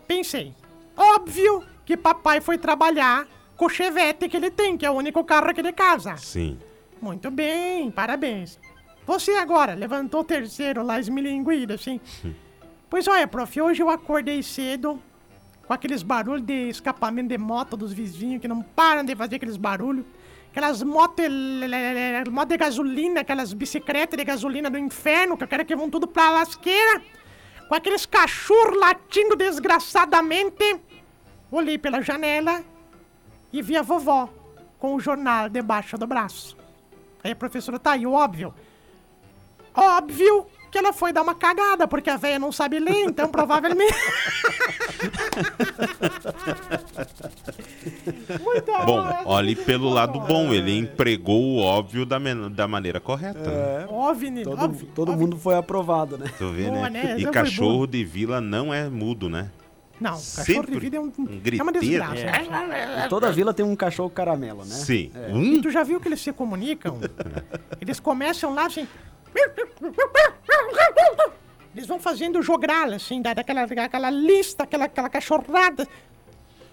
Pensei, 0.07 0.53
óbvio 0.95 1.63
que 1.85 1.97
papai 1.97 2.39
foi 2.39 2.57
trabalhar 2.57 3.27
com 3.61 3.67
o 3.67 3.69
Chevette 3.69 4.27
que 4.27 4.35
ele 4.35 4.49
tem, 4.49 4.75
que 4.75 4.83
é 4.83 4.89
o 4.89 4.95
único 4.95 5.23
carro 5.23 5.51
aqui 5.51 5.61
de 5.61 5.71
casa. 5.71 6.17
Sim. 6.17 6.57
Muito 6.99 7.29
bem, 7.29 7.91
parabéns. 7.91 8.59
Você 9.05 9.33
agora 9.33 9.75
levantou 9.75 10.21
o 10.21 10.23
terceiro 10.23 10.81
lá 10.81 10.99
esmilinguido, 10.99 11.73
assim. 11.73 12.01
Pois 12.89 13.07
olha, 13.07 13.25
prof, 13.25 13.61
hoje 13.61 13.81
eu 13.81 13.89
acordei 13.89 14.43
cedo 14.43 15.01
com 15.65 15.73
aqueles 15.73 16.03
barulhos 16.03 16.41
de 16.41 16.67
escapamento 16.67 17.29
de 17.29 17.37
moto 17.37 17.77
dos 17.77 17.93
vizinhos 17.93 18.41
que 18.41 18.49
não 18.49 18.61
param 18.61 19.05
de 19.05 19.15
fazer 19.15 19.37
aqueles 19.37 19.55
barulhos. 19.55 20.05
Aquelas 20.49 20.83
motos 20.83 21.25
moto 22.29 22.49
de 22.49 22.57
gasolina, 22.57 23.21
aquelas 23.21 23.53
bicicletas 23.53 24.17
de 24.17 24.25
gasolina 24.25 24.69
do 24.69 24.77
inferno, 24.77 25.37
que 25.37 25.45
eu 25.45 25.47
quero 25.47 25.63
que 25.63 25.73
vão 25.73 25.89
tudo 25.89 26.05
pra 26.05 26.31
lasqueira. 26.31 27.01
Com 27.69 27.75
aqueles 27.75 28.05
cachorros 28.05 28.77
latindo 28.77 29.37
desgraçadamente. 29.37 30.81
Olhei 31.49 31.77
pela 31.77 32.01
janela 32.01 32.61
e 33.53 33.61
vi 33.61 33.77
a 33.77 33.81
vovó 33.81 34.27
com 34.79 34.95
o 34.95 34.99
jornal 34.99 35.47
debaixo 35.49 35.97
do 35.97 36.07
braço. 36.07 36.57
Aí 37.23 37.31
a 37.31 37.35
professora 37.35 37.77
tá 37.79 37.91
aí, 37.91 38.05
óbvio. 38.05 38.53
Óbvio 39.75 40.45
que 40.71 40.77
ela 40.77 40.91
foi 40.93 41.11
dar 41.13 41.21
uma 41.21 41.35
cagada, 41.35 41.87
porque 41.87 42.09
a 42.09 42.17
velha 42.17 42.39
não 42.39 42.51
sabe 42.51 42.79
ler, 42.79 43.03
então 43.05 43.27
provavelmente. 43.29 43.93
Bom, 48.85 49.07
olhe 49.25 49.55
pelo 49.55 49.89
lado 49.89 50.19
bom, 50.19 50.53
ele 50.53 50.77
empregou 50.77 51.41
o 51.41 51.57
óbvio 51.59 52.05
da, 52.05 52.19
men- 52.19 52.49
da 52.49 52.67
maneira 52.67 52.99
correta. 52.99 53.39
né? 53.39 53.85
OVNI, 53.89 54.43
Todo, 54.43 54.63
OVNI, 54.63 54.85
todo 54.95 55.09
OVNI. 55.09 55.23
mundo 55.23 55.37
foi 55.37 55.55
aprovado, 55.55 56.17
né? 56.17 56.25
Tu 56.37 56.49
vê, 56.51 56.69
Boa, 56.69 56.89
né? 56.89 57.03
né? 57.15 57.19
E 57.19 57.25
cachorro 57.27 57.87
de 57.87 58.03
vila 58.03 58.41
não 58.41 58.73
é 58.73 58.89
mudo, 58.89 59.29
né? 59.29 59.49
Não, 60.01 60.13
cachorro 60.13 60.45
Sempre 60.45 60.71
de 60.71 60.79
vida 60.79 60.97
é, 60.97 60.99
um, 60.99 61.05
um 61.17 61.41
é 61.57 61.61
uma 61.61 61.71
desgraça. 61.71 62.15
Em 63.05 63.07
toda 63.07 63.31
vila 63.31 63.53
tem 63.53 63.63
um 63.63 63.75
cachorro 63.75 64.09
caramelo, 64.09 64.65
né? 64.65 64.73
Sim. 64.75 65.11
E 65.29 65.31
Hum, 65.31 65.61
tu 65.61 65.69
já 65.69 65.83
viu 65.83 66.01
que 66.01 66.07
eles 66.07 66.19
se 66.19 66.33
comunicam? 66.33 66.99
Eles 67.79 67.99
começam 67.99 68.53
lá 68.53 68.65
assim. 68.65 68.87
Eles 71.75 71.87
vão 71.87 71.99
fazendo 71.99 72.41
jogral, 72.41 72.91
assim, 72.91 73.21
da- 73.21 73.33
daquela, 73.33 73.65
daquela 73.65 74.09
lista, 74.09 74.63
aquela, 74.63 74.85
aquela 74.85 75.07
cachorrada. 75.09 75.87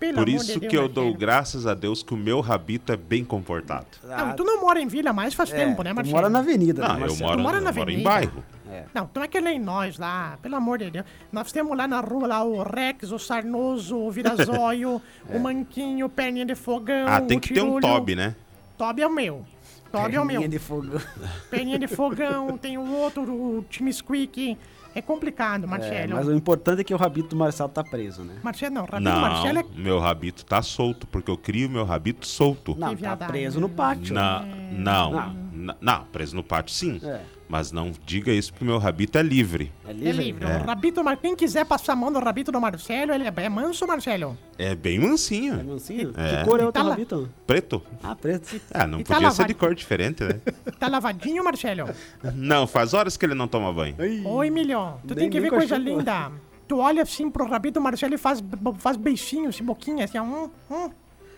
Pelo 0.01 0.15
por 0.19 0.29
isso 0.29 0.47
de 0.55 0.61
Deus, 0.61 0.71
que 0.71 0.77
eu 0.77 0.89
dou 0.89 1.07
filho? 1.07 1.19
graças 1.19 1.67
a 1.67 1.75
Deus 1.75 2.03
que 2.05 2.15
o 2.15 2.17
meu 2.17 2.41
rabito 2.41 2.93
é 2.93 2.97
bem 2.97 3.25
comportado. 3.25 3.87
Não, 4.05 4.35
tu 4.37 4.45
não 4.45 4.61
mora 4.61 4.81
em 4.81 4.87
vila 4.87 5.13
mais 5.13 5.35
faz 5.35 5.51
tempo, 5.51 5.83
né, 5.83 5.91
É, 5.91 5.93
tu 5.93 5.97
Marcelo? 5.97 6.17
mora 6.17 6.29
na 6.31 6.39
avenida, 6.39 6.81
Não, 6.83 6.89
né, 6.89 6.95
eu 6.95 7.01
Marcelo? 7.01 7.21
moro, 7.29 7.37
Tu 7.37 7.43
mora 7.43 7.57
eu 7.59 7.61
na 7.63 7.73
moro 7.73 7.91
em 7.91 8.07
avenida? 8.07 8.33
Bairro. 8.69 8.87
Não, 8.95 9.11
não 9.15 9.23
é 9.23 9.29
que 9.29 9.41
nem 9.41 9.59
nós 9.59 9.99
lá, 9.99 10.39
pelo 10.43 10.57
amor 10.57 10.79
de 10.79 10.91
Deus. 10.91 11.05
Nós 11.33 11.51
temos 11.53 11.77
lá 11.77 11.89
na 11.89 12.01
rua 12.01 12.27
lá 12.27 12.43
o 12.45 12.63
Rex, 12.63 13.11
o 13.11 13.19
Sarnoso, 13.19 13.97
o 13.97 14.11
Virazóio, 14.11 15.01
o 15.29 15.39
Manquinho, 15.39 16.07
o 16.07 16.09
Perninha 16.09 16.47
de 16.47 16.55
Fogão. 16.55 17.07
Ah, 17.09 17.21
tem 17.21 17.39
o 17.39 17.41
que 17.41 17.55
ter 17.55 17.61
um 17.63 17.79
Tirulho. 17.79 17.81
Toby, 17.83 18.15
né? 18.17 18.35
Toby 18.77 19.03
é 19.03 19.07
o 19.07 19.13
meu. 19.13 19.45
Toby 19.91 20.17
é 20.17 20.21
o 20.21 20.25
meu. 20.25 20.37
Linha 20.37 20.49
de 20.49 20.59
fogo. 20.59 21.01
Perninha 21.51 21.79
de 21.79 21.87
Fogão, 21.87 22.57
tem 22.59 22.77
o 22.79 22.91
outro, 22.95 23.23
o 23.23 23.65
Time 23.69 23.93
Squeak. 23.93 24.57
É 24.95 25.03
complicado, 25.03 25.65
É, 25.65 25.67
Marcelo. 25.67 26.15
mas 26.17 26.27
o 26.27 26.35
importante 26.35 26.81
é 26.81 26.85
que 26.85 26.93
o 26.93 26.97
rabito 26.97 27.29
do 27.29 27.37
Marcelo 27.37 27.69
tá 27.69 27.85
preso, 27.85 28.23
né? 28.25 28.35
Marcelo 28.43 28.75
não, 28.75 28.83
Rabino 28.85 29.11
Não, 29.11 29.21
Marcelo 29.21 29.59
é... 29.61 29.65
meu 29.77 29.99
rabito 30.01 30.45
tá 30.45 30.61
solto, 30.61 31.07
porque 31.07 31.31
eu 31.31 31.37
crio 31.37 31.69
meu 31.69 31.85
rabito 31.85 32.27
solto. 32.27 32.75
Não, 32.77 32.97
tá 32.97 33.15
preso 33.17 33.61
no 33.61 33.69
pátio. 33.69 34.15
Na- 34.15 34.41
não, 34.73 35.11
Não. 35.13 35.35
na- 35.53 35.77
não, 35.81 36.05
preso 36.07 36.35
no 36.35 36.43
pátio 36.43 36.75
sim. 36.75 37.01
É. 37.05 37.21
Mas 37.49 37.73
não 37.73 37.93
diga 38.05 38.31
isso 38.31 38.53
porque 38.53 38.65
meu 38.65 38.77
rabito 38.77 39.17
é 39.17 39.23
livre. 39.23 39.73
É 39.87 39.91
É 39.91 39.93
livre? 39.95 40.25
livre. 40.25 40.45
O 40.45 40.67
Rabito, 40.67 41.01
quem 41.23 41.35
quiser 41.35 41.65
passar 41.65 41.95
a 41.95 41.97
mão 41.97 42.11
no 42.11 42.19
Rabito 42.21 42.53
do 42.53 42.61
Marcelo, 42.61 43.11
ele 43.13 43.25
é, 43.25 43.33
é 43.37 43.49
manso, 43.49 43.87
Marcelo. 43.87 44.37
É 44.59 44.75
bem 44.75 44.97
É 44.97 45.01
mansinho. 45.01 45.65
mansinho? 45.65 46.13
É. 46.15 46.37
Que 46.43 46.45
cor 46.45 46.61
é 46.61 46.67
o 46.67 46.71
Tá 46.71 46.83
rabito? 46.83 47.27
Preto. 47.47 47.83
Ah, 48.03 48.15
preto. 48.15 48.61
Ah, 48.75 48.87
não 48.87 49.01
E 49.01 49.05
tá 49.05 49.15
podia 49.15 49.31
ser 49.31 49.43
lavado. 49.43 49.49
de 49.49 49.55
cor 49.55 49.75
diferente, 49.75 50.23
né? 50.25 50.41
Tá 50.79 50.89
lavadinho, 50.89 51.43
Marcelo? 51.43 51.89
não, 52.35 52.67
faz 52.67 52.93
horas 52.93 53.17
que 53.17 53.25
ele 53.25 53.35
não 53.35 53.49
toma 53.49 53.73
banho. 53.73 53.97
Oi, 53.99 54.47
Emilio. 54.47 54.95
Tu 55.07 55.15
Nem- 55.15 55.17
tem 55.17 55.31
que 55.31 55.41
ver 55.41 55.49
coisa 55.51 55.79
linda. 55.79 56.31
Tu 56.69 56.77
olha 56.77 57.03
assim 57.03 57.31
pro 57.31 57.47
Rabito 57.49 57.81
do 57.81 57.83
Marcelo 57.83 58.15
e 58.15 58.19
faz, 58.19 58.45
faz 58.77 58.99
beicinho, 58.99 59.49
assim, 59.49 59.65
boquinha, 59.65 60.05
assim, 60.05 60.19
hum, 60.21 60.51
hum. 60.71 60.91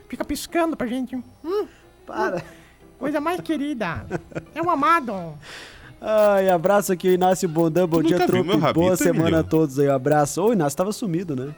Fica 0.08 0.24
piscando 0.24 0.76
pra 0.76 0.88
gente. 0.88 1.14
Hum, 1.44 1.66
Para. 2.04 2.42
coisa 2.98 3.20
mais 3.20 3.40
querida. 3.40 4.04
É 4.56 4.60
um 4.60 4.68
amado. 4.68 5.34
Ai, 6.00 6.48
abraço 6.48 6.92
aqui, 6.92 7.10
Inácio 7.12 7.48
Bondan. 7.48 7.86
Bom 7.86 8.02
dia, 8.02 8.26
trupe. 8.26 8.72
Boa 8.72 8.96
semana 8.96 9.40
a 9.40 9.42
todos 9.42 9.78
aí. 9.78 9.88
Um 9.88 9.94
abraço. 9.94 10.42
Ô, 10.42 10.48
o 10.48 10.52
Inácio 10.52 10.76
tava 10.76 10.92
sumido, 10.92 11.36
né? 11.36 11.54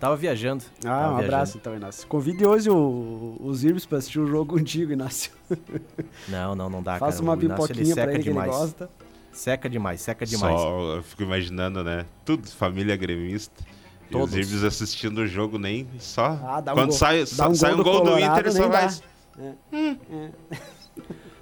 Tava 0.00 0.16
viajando. 0.16 0.64
Ah, 0.78 0.80
Tava 0.80 0.94
um 0.94 1.08
viajando. 1.16 1.24
abraço 1.34 1.56
então, 1.58 1.76
Inácio. 1.76 2.06
Convide 2.08 2.46
hoje 2.46 2.70
o- 2.70 3.36
os 3.40 3.62
Irbs 3.62 3.84
pra 3.86 3.98
assistir 3.98 4.20
o 4.20 4.26
jogo 4.26 4.52
contigo, 4.58 4.92
Inácio. 4.92 5.30
Não, 6.28 6.54
não, 6.54 6.70
não 6.70 6.82
dá, 6.82 6.98
Faça 6.98 7.18
cara. 7.18 7.24
uma 7.24 7.36
pipoquinha 7.36 7.94
pra 7.94 8.04
seca 8.04 8.12
ele 8.14 8.22
que 8.22 8.28
ele 8.28 8.38
demais. 8.38 8.50
gosta. 8.50 8.90
Seca 9.32 9.68
demais, 9.68 10.00
seca 10.00 10.24
demais. 10.24 10.60
Só 10.60 10.94
eu 10.96 11.02
fico 11.02 11.22
imaginando, 11.22 11.82
né? 11.84 12.06
Tudo 12.24 12.48
família 12.48 12.96
gremista. 12.96 13.64
Todos. 14.10 14.30
os 14.30 14.36
Irbes 14.38 14.62
assistindo 14.64 15.18
o 15.18 15.26
jogo 15.26 15.58
nem 15.58 15.88
só. 15.98 16.38
Ah, 16.44 16.60
dá 16.60 16.72
um 16.72 16.76
Quando 16.76 16.88
gol- 16.90 16.98
sai, 16.98 17.20
dá 17.20 17.26
sa- 17.26 17.48
um 17.48 17.54
sai 17.54 17.70
gol 17.74 17.80
um 17.80 17.82
do 17.82 17.84
gol 17.90 18.00
do 18.04 18.10
Colorado, 18.12 18.40
Inter, 18.40 18.52
só 18.52 18.58
nem 18.60 18.68
vai. 18.68 18.86
dá. 18.86 20.58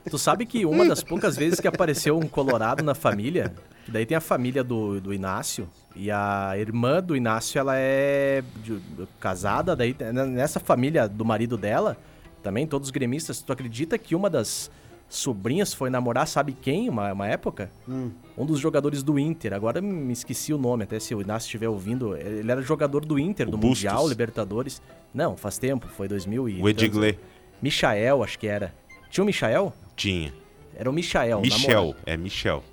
Tu 0.09 0.19
sabe 0.19 0.45
que 0.47 0.67
uma 0.67 0.85
das 0.87 1.03
poucas 1.03 1.37
vezes 1.37 1.61
que 1.61 1.69
apareceu 1.69 2.19
um 2.19 2.27
colorado 2.27 2.83
na 2.83 2.95
família, 2.95 3.53
que 3.85 3.91
daí 3.91 4.05
tem 4.05 4.17
a 4.17 4.21
família 4.21 4.65
do, 4.65 5.01
do 5.01 5.15
Inácio, 5.15 5.69
e 5.95 6.11
a 6.11 6.55
irmã 6.59 7.03
do 7.03 7.15
Inácio, 7.15 7.59
ela 7.59 7.75
é 7.77 8.43
de- 8.65 8.81
casada, 9.21 9.77
daí 9.77 9.95
nessa 10.29 10.59
família 10.59 11.09
do 11.09 11.25
marido 11.25 11.57
dela, 11.57 11.97
também 12.43 12.67
todos 12.67 12.91
gremistas, 12.91 13.41
tu 13.43 13.53
acredita 13.53 13.97
que 13.97 14.15
uma 14.17 14.29
das 14.29 14.71
sobrinhas 15.09 15.75
foi 15.75 15.91
namorar, 15.91 16.27
sabe 16.27 16.53
quem, 16.61 16.89
uma, 16.89 17.13
uma 17.13 17.29
época? 17.29 17.71
Um 17.87 18.47
dos 18.47 18.59
jogadores 18.59 19.03
do 19.03 19.19
Inter, 19.19 19.53
agora 19.53 19.81
me 19.81 20.13
esqueci 20.13 20.53
o 20.55 20.59
nome, 20.59 20.85
até 20.85 20.99
se 20.99 21.15
o 21.15 21.21
Inácio 21.21 21.47
estiver 21.47 21.69
ouvindo, 21.69 22.17
ele 22.17 22.51
era 22.51 22.63
jogador 22.63 23.05
do 23.05 23.19
Inter, 23.19 23.47
O 23.47 23.51
do 23.53 23.57
Bustos. 23.59 23.85
Mundial, 23.85 24.09
Libertadores. 24.09 24.81
Não, 25.15 25.37
faz 25.37 25.59
tempo, 25.59 25.87
foi 25.87 26.09
2000 26.09 26.49
e... 26.49 26.63
O 26.63 26.69
Edgley 26.69 27.19
Michael, 27.61 28.25
acho 28.25 28.39
que 28.39 28.47
era. 28.49 28.75
Tinha 29.11 29.23
o 29.23 29.27
Michael? 29.27 29.73
Tinha. 29.97 30.33
Era 30.75 30.89
o 30.91 30.93
Michael. 30.93 31.41
Michel, 31.41 31.69
namorado. 31.75 31.97
é 32.07 32.17
Michel. 32.17 32.65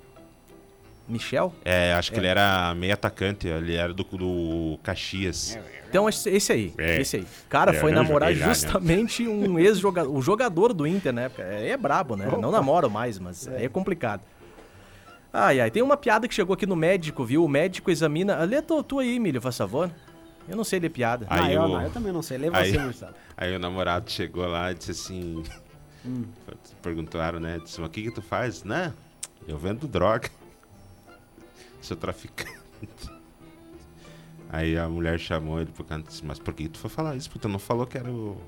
Michel? 1.08 1.52
É, 1.64 1.92
acho 1.94 2.12
que 2.12 2.18
ele 2.20 2.28
era 2.28 2.72
meio 2.74 2.94
atacante, 2.94 3.48
ele 3.48 3.74
era 3.74 3.92
do, 3.92 4.04
do 4.04 4.78
Caxias. 4.82 5.58
Então 5.88 6.08
esse 6.08 6.30
esse 6.30 6.52
aí, 6.52 6.72
É. 6.78 7.00
esse 7.00 7.16
aí. 7.16 7.22
O 7.22 7.48
cara 7.48 7.72
É, 7.72 7.74
foi 7.80 7.90
não 7.90 8.04
namorar 8.04 8.30
lá, 8.32 8.36
né? 8.36 8.44
justamente 8.54 9.26
um 9.26 9.58
ex-jogador, 9.58 10.14
o 10.16 10.22
jogador 10.22 10.72
do 10.72 10.86
Inter 10.86 11.12
na 11.12 11.22
época. 11.22 11.44
Aí 11.44 11.68
é 11.68 11.76
brabo, 11.76 12.14
né? 12.14 12.26
Não 12.40 12.52
namoro 12.52 12.88
mais, 12.88 13.18
mas 13.18 13.48
aí 13.48 13.64
é 13.64 13.68
complicado. 13.68 14.22
Ai, 15.32 15.60
ai, 15.60 15.70
tem 15.70 15.82
uma 15.82 15.96
piada 15.96 16.26
que 16.28 16.34
chegou 16.34 16.54
aqui 16.54 16.64
no 16.66 16.76
médico, 16.76 17.24
viu? 17.24 17.44
O 17.44 17.48
médico 17.48 17.90
examina. 17.90 18.36
Lê 18.44 18.62
tu, 18.62 18.80
tu 18.82 18.98
aí, 19.00 19.16
Emílio, 19.16 19.40
faz 19.40 19.56
favor. 19.56 19.90
Eu 20.48 20.56
não 20.56 20.64
sei 20.64 20.78
ler 20.80 20.90
piada. 20.90 21.26
Aí 21.28 21.50
ah, 21.50 21.52
eu, 21.52 21.68
não, 21.68 21.82
eu 21.82 21.90
também 21.90 22.12
não 22.12 22.22
sei. 22.22 22.38
Lê 22.38 22.50
aí- 22.52 22.70
você, 22.72 22.78
Marcelo. 22.78 23.14
Aí 23.36 23.56
o 23.56 23.58
namorado 23.58 24.10
chegou 24.10 24.46
lá 24.46 24.70
e 24.70 24.74
disse 24.74 24.90
assim. 24.90 25.42
Hum. 26.04 26.24
Perguntaram, 26.82 27.38
né? 27.40 27.58
Disse, 27.58 27.80
mas 27.80 27.88
o 27.88 27.92
que 27.92 28.02
que 28.02 28.10
tu 28.10 28.22
faz? 28.22 28.64
Né? 28.64 28.92
Eu 29.46 29.58
vendo 29.58 29.86
droga. 29.86 30.30
Sou 31.80 31.96
traficante. 31.96 32.58
Aí 34.48 34.76
a 34.76 34.88
mulher 34.88 35.18
chamou 35.18 35.60
ele 35.60 35.70
pro 35.70 35.84
canto 35.84 36.06
e 36.06 36.08
disse, 36.08 36.24
mas 36.24 36.38
por 36.38 36.52
que 36.54 36.68
tu 36.68 36.78
foi 36.78 36.90
falar 36.90 37.16
isso? 37.16 37.28
Porque 37.28 37.40
tu 37.40 37.48
não 37.48 37.58
falou 37.58 37.86
que 37.86 37.96
era 37.96 38.10
o 38.10 38.40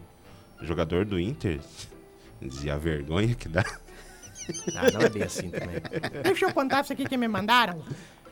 jogador 0.61 1.04
do 1.04 1.18
Inter? 1.18 1.61
Dizia 2.40 2.75
a 2.75 2.78
vergonha 2.78 3.35
que 3.35 3.49
dá. 3.49 3.64
Ah, 4.76 4.90
não 4.92 5.00
é 5.00 5.09
bem 5.09 5.23
assim 5.23 5.50
também. 5.50 5.76
Deixa 6.25 6.47
eu 6.47 6.52
contar 6.52 6.82
isso 6.82 6.92
aqui 6.92 7.04
que 7.06 7.16
me 7.16 7.28
mandaram. 7.28 7.85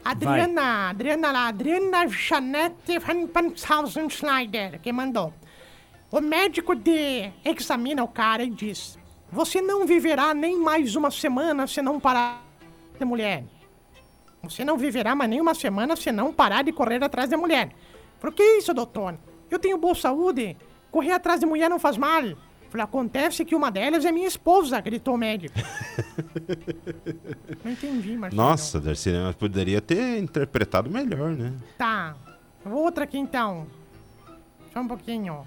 Adriana, 0.05 0.91
Adriana 0.91 1.31
lá, 1.31 1.49
Adriana 1.49 2.09
Janete 2.09 2.99
van 2.99 3.27
Panshausen 3.29 4.09
Schneider, 4.09 4.81
que 4.81 4.93
mandou. 4.93 5.33
O 6.11 6.21
médico 6.21 6.75
de 6.75 7.31
examina 7.45 8.03
o 8.03 8.09
cara 8.09 8.43
e 8.43 8.51
diz: 8.51 8.99
Você 9.33 9.61
não 9.61 9.87
viverá 9.87 10.35
nem 10.35 10.59
mais 10.59 10.97
uma 10.97 11.11
semana 11.11 11.67
se 11.67 11.81
não 11.81 12.01
parar 12.01 12.45
de 12.99 13.05
mulher. 13.05 13.45
Você 14.43 14.65
não 14.65 14.77
viverá 14.77 15.15
mais 15.15 15.31
nem 15.31 15.41
uma 15.41 15.55
semana 15.55 15.95
se 15.95 16.11
não 16.11 16.33
parar 16.33 16.63
de 16.65 16.73
correr 16.73 17.03
atrás 17.03 17.29
de 17.31 17.37
mulher. 17.37 17.71
Por 18.19 18.33
que 18.33 18.43
isso, 18.43 18.75
doutor? 18.75 19.17
Eu 19.51 19.59
tenho 19.59 19.79
boa 19.79 19.95
saúde. 19.95 20.57
Correr 20.91 21.13
atrás 21.13 21.41
de 21.41 21.47
mulher 21.47 21.71
não 21.71 21.79
faz 21.79 21.97
mal. 21.97 22.23
Falei, 22.71 22.85
acontece 22.85 23.45
que 23.45 23.55
uma 23.55 23.71
delas 23.71 24.05
é 24.05 24.13
minha 24.13 24.29
esposa, 24.29 24.81
gritou 24.81 25.15
o 25.15 25.19
médico. 25.19 25.59
não 27.65 27.73
entendi, 27.73 28.17
Marcelo. 28.17 28.43
Nossa, 28.43 28.81
Darcy, 28.81 29.11
mas 29.11 29.35
poderia 29.35 29.81
ter 29.81 30.19
interpretado 30.19 30.89
melhor, 30.91 31.31
né? 31.31 31.53
Tá. 31.77 32.17
Outra 32.65 33.05
aqui 33.05 33.19
então. 33.19 33.67
Só 34.73 34.81
um 34.81 34.89
pouquinho. 34.89 35.47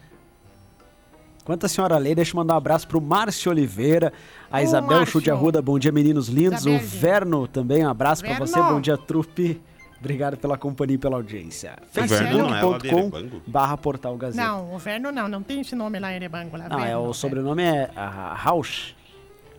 Enquanto 1.44 1.66
a 1.66 1.68
senhora 1.70 1.98
lê, 1.98 2.16
deixa 2.16 2.32
eu 2.32 2.38
mandar 2.38 2.54
um 2.54 2.58
abraço 2.58 2.88
pro 2.88 3.02
Márcio 3.02 3.52
Oliveira, 3.52 4.14
a 4.50 4.60
Ô, 4.60 4.64
Isabel 4.64 4.90
Márcio. 4.98 5.12
Chute 5.12 5.30
Arruda, 5.30 5.62
bom 5.62 5.78
dia 5.78 5.92
meninos 5.92 6.30
lindos, 6.30 6.66
o 6.66 6.70
Isabel. 6.70 6.88
Verno 6.88 7.48
também, 7.48 7.86
um 7.86 7.90
abraço 7.90 8.22
pra 8.24 8.32
Verno. 8.32 8.48
você, 8.48 8.62
bom 8.62 8.80
dia 8.80 8.98
trupe, 8.98 9.62
obrigado 10.00 10.38
pela 10.38 10.58
companhia 10.58 10.96
e 10.96 10.98
pela 10.98 11.18
audiência. 11.18 11.76
O 11.82 12.00
é 12.00 12.08
Facebook.com 12.08 12.88
Erebango? 12.88 13.42
barra 13.46 13.76
portal 13.78 14.16
Gazeta. 14.16 14.42
Não, 14.48 14.74
o 14.74 14.78
Verno 14.80 15.12
não, 15.12 15.28
não 15.28 15.44
tem 15.44 15.60
esse 15.60 15.76
nome 15.76 16.00
lá 16.00 16.14
em 16.14 16.16
Erebango. 16.16 16.56
Lá, 16.56 16.70
Não, 16.70 16.80
é 16.80 16.86
Verno, 16.88 17.10
o 17.10 17.14
sobrenome 17.14 17.62
é 17.64 17.92
ah, 17.94 18.34
Rausch. 18.38 18.96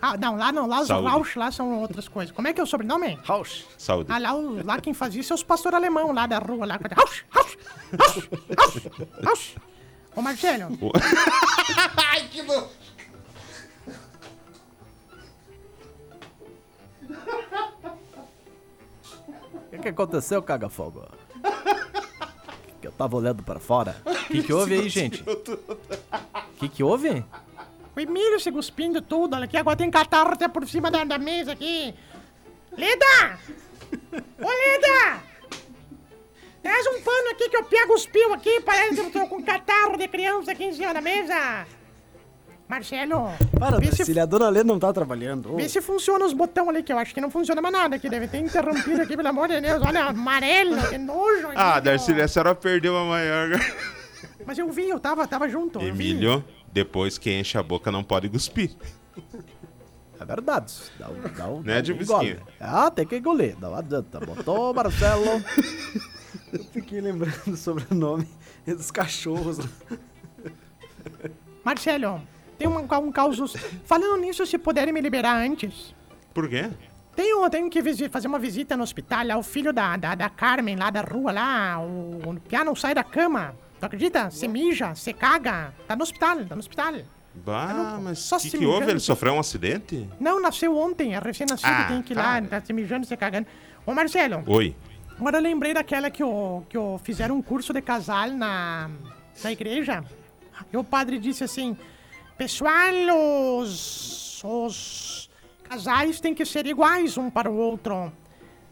Ah, 0.01 0.17
não, 0.17 0.37
lá 0.37 0.53
não, 0.53 0.67
lá 0.67 0.81
os. 0.81 0.89
Rausch 0.89 1.37
lá 1.37 1.51
são 1.51 1.81
outras 1.81 2.09
coisas. 2.09 2.35
Como 2.35 2.47
é 2.49 2.53
que 2.55 2.61
é 2.61 2.65
o 2.65 2.67
sobrenome? 2.67 3.19
Rausch. 3.25 3.65
Saúde. 3.77 4.11
Ah, 4.11 4.19
lá, 4.19 4.35
o- 4.35 4.65
lá 4.65 4.81
quem 4.81 4.95
faz 4.95 5.15
isso 5.15 5.33
é 5.33 5.37
os 5.37 5.43
pastor 5.43 5.75
alemão 5.75 6.13
lá 6.13 6.27
da 6.27 6.39
rua 6.39 6.65
lá. 6.67 6.79
Rausch, 6.95 7.25
Rausch, 7.31 7.59
Rausch, 7.99 8.29
Rausch, 8.59 8.91
Rausch. 9.23 9.57
Ô 10.17 10.23
Marcelo, 10.23 10.69
O 19.55 19.71
que, 19.71 19.79
que 19.79 19.89
aconteceu, 19.89 20.43
caga-fogo? 20.43 21.05
Que 22.81 22.87
eu 22.87 22.93
tava 22.93 23.17
olhando 23.17 23.43
pra 23.43 23.59
fora. 23.59 23.97
O 24.05 24.15
que, 24.29 24.43
que 24.43 24.53
houve 24.53 24.75
aí, 24.75 24.89
gente? 24.89 25.23
O 25.23 26.57
que, 26.59 26.69
que 26.69 26.83
houve? 26.83 27.25
o 27.97 28.01
Emílio 28.01 28.41
se 28.41 28.51
cuspindo 28.51 29.01
tudo. 29.01 29.35
Olha 29.35 29.45
aqui, 29.45 29.57
agora 29.57 29.77
tem 29.77 29.91
catarro 29.91 30.33
até 30.33 30.49
por 30.49 30.67
cima 30.69 30.91
da, 30.91 31.05
da 31.05 31.19
mesa 31.19 31.53
aqui. 31.53 31.95
Leda! 32.77 33.39
Ô 34.13 34.49
Leda! 34.49 35.23
Aqui 37.35 37.49
que 37.49 37.57
eu 37.57 37.65
pego 37.65 37.95
os 37.95 38.07
pios 38.07 38.33
aqui. 38.33 38.61
Parece 38.61 38.95
que 38.95 39.01
eu 39.01 39.11
tô 39.11 39.27
com 39.27 39.43
catarro 39.43 39.97
de 39.99 40.07
criança 40.07 40.53
aqui 40.53 40.65
em 40.65 40.73
cima 40.73 40.95
da 40.95 41.01
mesa. 41.01 41.67
Marcelo, 42.69 43.29
Para, 43.59 43.79
Darcília, 43.79 44.23
a 44.23 44.27
dona 44.27 44.49
Lê 44.49 44.65
não 44.65 44.79
tá 44.79 44.93
trabalhando. 44.93 45.55
Vê 45.57 45.69
se 45.69 45.83
funciona 45.83 46.25
os 46.25 46.33
botões 46.33 46.69
ali, 46.69 46.83
que 46.83 46.93
eu 46.93 46.99
acho 46.99 47.13
que 47.13 47.21
não 47.21 47.31
funciona 47.31 47.61
mais 47.61 47.75
nada, 47.75 47.99
que 47.99 48.09
deve 48.09 48.27
ter 48.27 48.39
interrompido 48.39 49.03
aqui, 49.03 49.17
pelo 49.17 49.29
amor 49.29 49.49
de 49.49 49.61
Deus. 49.61 49.83
Olha, 49.83 50.05
amarelo, 50.07 50.77
que 50.89 50.97
nojo. 50.97 51.49
Ah. 51.55 51.79
Darcília, 51.81 52.25
a 52.25 52.29
senhora 52.29 52.55
perdeu 52.55 52.97
a 52.97 53.05
maior. 53.05 53.51
Mas 54.47 54.57
eu 54.57 54.71
vi, 54.71 54.89
eu 54.89 54.99
tava, 54.99 55.27
tava 55.27 55.49
junto. 55.49 55.81
Emílio, 55.81 56.43
depois 56.73 57.19
que 57.19 57.31
enche 57.31 57.59
a 57.59 57.63
boca 57.63 57.91
não 57.91 58.03
pode 58.03 58.29
cuspir. 58.29 58.71
É 60.19 60.25
verdade. 60.25 60.73
Dá 60.99 61.09
um, 61.09 61.21
dá 61.37 61.49
um, 61.49 61.61
Né, 61.61 61.83
dá 61.83 62.17
um 62.17 62.21
de? 62.21 62.39
Ah, 62.61 62.91
tem 62.91 63.05
que 63.07 63.17
engolir. 63.17 63.57
Não 63.61 63.75
adianta. 63.75 64.21
Botou 64.21 64.73
Marcelo. 64.73 65.43
Fiquei 66.95 67.11
lembrando 67.11 67.57
sobre 67.59 67.85
o 67.91 67.95
nome 67.95 68.29
dos 68.65 68.93
cachorros. 68.93 69.59
Marcelo, 71.65 72.23
tem 72.57 72.69
um, 72.69 72.79
um 72.79 73.11
caos. 73.13 73.57
Falando 73.85 74.21
nisso, 74.21 74.47
se 74.47 74.57
puderem 74.59 74.95
me 74.95 75.01
liberar 75.01 75.35
antes. 75.45 75.93
Por 76.33 76.49
quê? 76.49 76.71
Tenho, 77.17 77.51
tenho 77.51 77.69
que 77.69 78.09
fazer 78.09 78.29
uma 78.29 78.39
visita 78.39 78.77
no 78.77 78.85
hospital. 78.85 79.27
Lá, 79.27 79.37
o 79.37 79.43
filho 79.43 79.73
da, 79.73 79.97
da, 79.97 80.15
da 80.15 80.31
Carmen, 80.31 80.77
lá 80.77 80.91
da 80.91 81.01
rua, 81.01 81.33
lá. 81.33 81.81
O, 81.81 82.31
o 82.31 82.41
piá 82.41 82.65
não 82.65 82.77
sai 82.77 82.95
da 82.95 83.03
cama. 83.03 83.57
Tu 83.81 83.87
acredita? 83.87 84.31
Se 84.31 84.47
mija, 84.47 84.95
se 84.95 85.13
caga. 85.13 85.75
Tá 85.89 85.97
no 85.97 86.05
hospital, 86.05 86.45
tá 86.45 86.55
no 86.55 86.61
hospital. 86.61 86.95
Bah, 87.35 87.99
mas 88.01 88.21
só 88.21 88.37
o 88.37 88.41
que, 88.41 88.51
se 88.51 88.57
que 88.59 88.65
houve? 88.65 88.89
Ele 88.89 89.01
sofreu 89.01 89.33
um 89.33 89.41
acidente? 89.41 90.09
Não, 90.21 90.41
nasceu 90.41 90.77
ontem, 90.77 91.17
é 91.17 91.19
recém-nascido, 91.19 91.73
Ah, 91.73 91.87
tem 91.89 92.01
que 92.01 92.13
ir 92.13 92.17
lá, 92.17 92.41
tá. 92.41 92.61
tá 92.61 92.61
se 92.65 92.73
mijando, 92.73 93.05
se 93.05 93.17
cagando. 93.17 93.49
Ô, 93.85 93.93
Marcelo, 93.93 94.45
Oi. 94.47 94.77
Agora 95.19 95.39
eu 95.39 95.43
lembrei 95.43 95.75
daquela 95.75 96.11
que 96.11 96.23
o, 96.23 96.63
que 96.69 96.77
o 96.77 96.99
fizeram 96.99 97.37
um 97.37 97.43
curso 97.43 97.73
de 97.73 97.81
casal 97.81 98.31
na, 98.31 98.91
na 99.43 99.53
igreja. 99.53 100.05
E 100.73 100.77
o 100.77 100.85
padre 100.85 101.19
disse 101.19 101.45
assim: 101.45 101.77
Pessoal, 102.37 102.93
os, 103.59 104.43
os 104.45 105.31
casais 105.63 106.21
têm 106.21 106.35
que 106.35 106.45
ser 106.45 106.67
iguais 106.67 107.17
um 107.17 107.31
para 107.31 107.51
o 107.51 107.57
outro. 107.57 108.13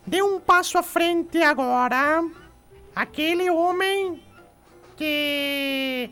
Dê 0.06 0.22
um 0.22 0.40
passo 0.40 0.78
à 0.78 0.82
frente 0.82 1.40
agora. 1.42 2.25
Aquele 2.94 3.49
homem 3.50 4.20
que 4.96 6.11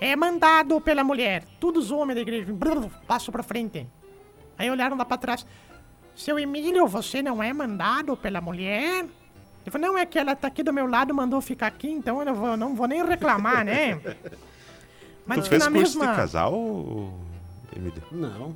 é 0.00 0.14
mandado 0.16 0.80
pela 0.80 1.02
mulher. 1.02 1.44
Todos 1.58 1.86
os 1.86 1.90
homens 1.90 2.14
da 2.14 2.22
igreja. 2.22 2.46
Passo 3.06 3.32
pra 3.32 3.42
frente. 3.42 3.88
Aí 4.56 4.70
olharam 4.70 4.96
lá 4.96 5.04
pra 5.04 5.18
trás. 5.18 5.44
Seu 6.14 6.38
Emílio, 6.38 6.86
você 6.86 7.20
não 7.22 7.42
é 7.42 7.52
mandado 7.52 8.16
pela 8.16 8.40
mulher? 8.40 9.04
Ele 9.64 9.70
falou, 9.70 9.88
não, 9.88 9.98
é 9.98 10.04
que 10.04 10.18
ela 10.18 10.36
tá 10.36 10.46
aqui 10.48 10.62
do 10.62 10.72
meu 10.72 10.86
lado, 10.86 11.14
mandou 11.14 11.40
ficar 11.40 11.68
aqui, 11.68 11.88
então 11.88 12.18
eu 12.20 12.26
não 12.26 12.34
vou, 12.34 12.56
não 12.56 12.74
vou 12.74 12.86
nem 12.86 13.04
reclamar, 13.04 13.64
né? 13.64 13.98
Mas 15.26 15.44
tu 15.44 15.48
fez 15.48 15.64
na 15.64 15.70
curso 15.70 15.98
mesma... 15.98 16.12
de 16.12 16.16
casal, 16.16 16.52
ô, 16.54 17.14
Emílio? 17.74 18.02
Não, 18.12 18.54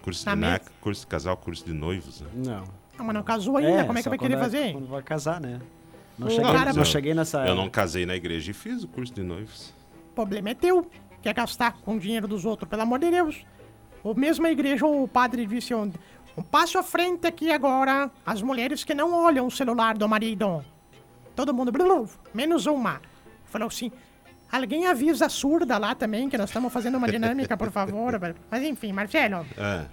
Curso 0.00 0.26
Na 0.26 0.34
de, 0.34 0.44
é 0.44 0.60
curso 0.80 1.00
de 1.00 1.06
casal, 1.06 1.36
curso 1.36 1.64
de 1.64 1.72
noivos. 1.72 2.20
né? 2.20 2.28
não. 2.34 2.84
Não, 2.96 3.04
mas 3.04 3.14
não 3.16 3.22
casou 3.24 3.56
ainda, 3.56 3.84
como 3.84 3.98
é 3.98 4.02
que 4.04 4.08
vai 4.08 4.18
querer 4.18 4.34
quando 4.34 4.42
fazer? 4.42 4.72
Quando 4.72 4.86
vai 4.86 5.02
casar, 5.02 5.40
né? 5.40 5.60
Não 6.16 6.30
cheguei, 6.30 6.52
cara- 6.52 6.72
não 6.72 6.84
cheguei 6.84 7.12
nessa... 7.14 7.44
Eu 7.44 7.56
não 7.56 7.68
casei 7.68 8.06
na 8.06 8.14
igreja 8.14 8.52
e 8.52 8.54
fiz 8.54 8.84
o 8.84 8.88
curso 8.88 9.12
de 9.12 9.22
noivos. 9.22 9.74
O 10.10 10.14
problema 10.14 10.50
é 10.50 10.54
teu. 10.54 10.88
Quer 11.20 11.34
gastar 11.34 11.72
com 11.72 11.96
o 11.96 11.98
dinheiro 11.98 12.28
dos 12.28 12.44
outros, 12.44 12.68
pelo 12.70 12.82
amor 12.82 13.00
de 13.00 13.10
Deus. 13.10 13.44
O 14.04 14.14
mesmo 14.14 14.46
a 14.46 14.52
igreja, 14.52 14.86
o 14.86 15.08
padre 15.08 15.44
disse 15.44 15.74
ontem. 15.74 15.98
Um 16.36 16.42
passo 16.42 16.78
à 16.78 16.82
frente 16.82 17.26
aqui 17.26 17.50
agora, 17.52 18.10
as 18.26 18.42
mulheres 18.42 18.82
que 18.82 18.92
não 18.94 19.12
olham 19.24 19.46
o 19.46 19.50
celular 19.50 19.96
do 19.96 20.08
marido. 20.08 20.64
Todo 21.36 21.54
mundo, 21.54 21.70
blu, 21.70 22.08
menos 22.32 22.66
uma. 22.66 23.00
Falou 23.44 23.68
assim, 23.68 23.90
alguém 24.50 24.86
avisa 24.86 25.26
a 25.26 25.28
surda 25.28 25.78
lá 25.78 25.94
também, 25.94 26.28
que 26.28 26.36
nós 26.36 26.50
estamos 26.50 26.72
fazendo 26.72 26.96
uma 26.98 27.08
dinâmica, 27.08 27.56
por 27.56 27.70
favor. 27.70 28.18
Mas 28.50 28.62
enfim, 28.62 28.92
Marcelo, 28.92 29.46
É. 29.56 29.84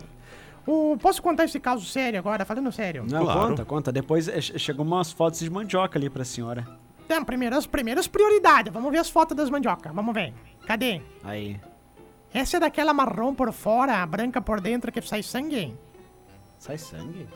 o- 0.66 0.98
posso 1.00 1.22
contar 1.22 1.46
esse 1.46 1.60
caso 1.60 1.86
sério 1.86 2.18
agora, 2.20 2.44
falando 2.44 2.72
sério? 2.72 3.06
Não, 3.10 3.24
Claro. 3.24 3.40
conta, 3.50 3.66
conta. 3.66 3.92
Depois 3.92 4.28
eh, 4.28 4.42
che- 4.42 4.58
chegou 4.58 4.84
umas 4.86 5.12
fotos 5.12 5.40
de 5.40 5.50
mandioca 5.50 5.98
ali 6.00 6.10
pra 6.10 6.24
senhora. 6.26 6.66
Então, 7.06 7.24
primeiras, 7.24 7.68
primeiras 7.68 8.08
prioridades, 8.08 8.72
vamos 8.74 8.92
ver 8.92 9.00
as 9.00 9.10
fotos 9.10 9.36
das 9.38 9.50
mandioca, 9.50 9.92
vamos 9.94 10.14
ver. 10.14 10.34
Cadê? 10.66 11.02
Aí. 11.24 11.60
Essa 12.34 12.58
é 12.58 12.60
daquela 12.62 12.94
marrom 12.94 13.34
por 13.36 13.52
fora, 13.52 14.04
branca 14.06 14.42
por 14.42 14.62
dentro, 14.62 14.92
que 14.92 15.02
sai 15.02 15.22
sangue? 15.22 15.76
Sai 16.62 16.78
sangue? 16.78 17.28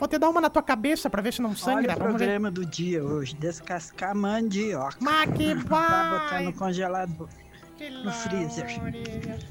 Vou 0.00 0.08
te 0.08 0.18
dar 0.18 0.28
uma 0.28 0.40
na 0.40 0.50
tua 0.50 0.62
cabeça 0.64 1.08
pra 1.08 1.22
ver 1.22 1.32
se 1.32 1.40
não 1.40 1.54
sangra. 1.54 1.92
Olha 1.92 1.94
o 1.94 1.98
Vamos 1.98 2.12
ver. 2.14 2.18
programa 2.18 2.50
do 2.50 2.66
dia 2.66 3.04
hoje, 3.04 3.36
descascar 3.36 4.16
mandioca. 4.16 4.96
Mas 5.00 5.30
que 5.32 5.54
Pra 5.54 6.10
botar 6.10 6.38
no 6.40 6.44
vai! 6.46 6.52
congelador. 6.52 7.28
que 7.76 7.88
no 7.90 8.10
freezer. 8.10 8.66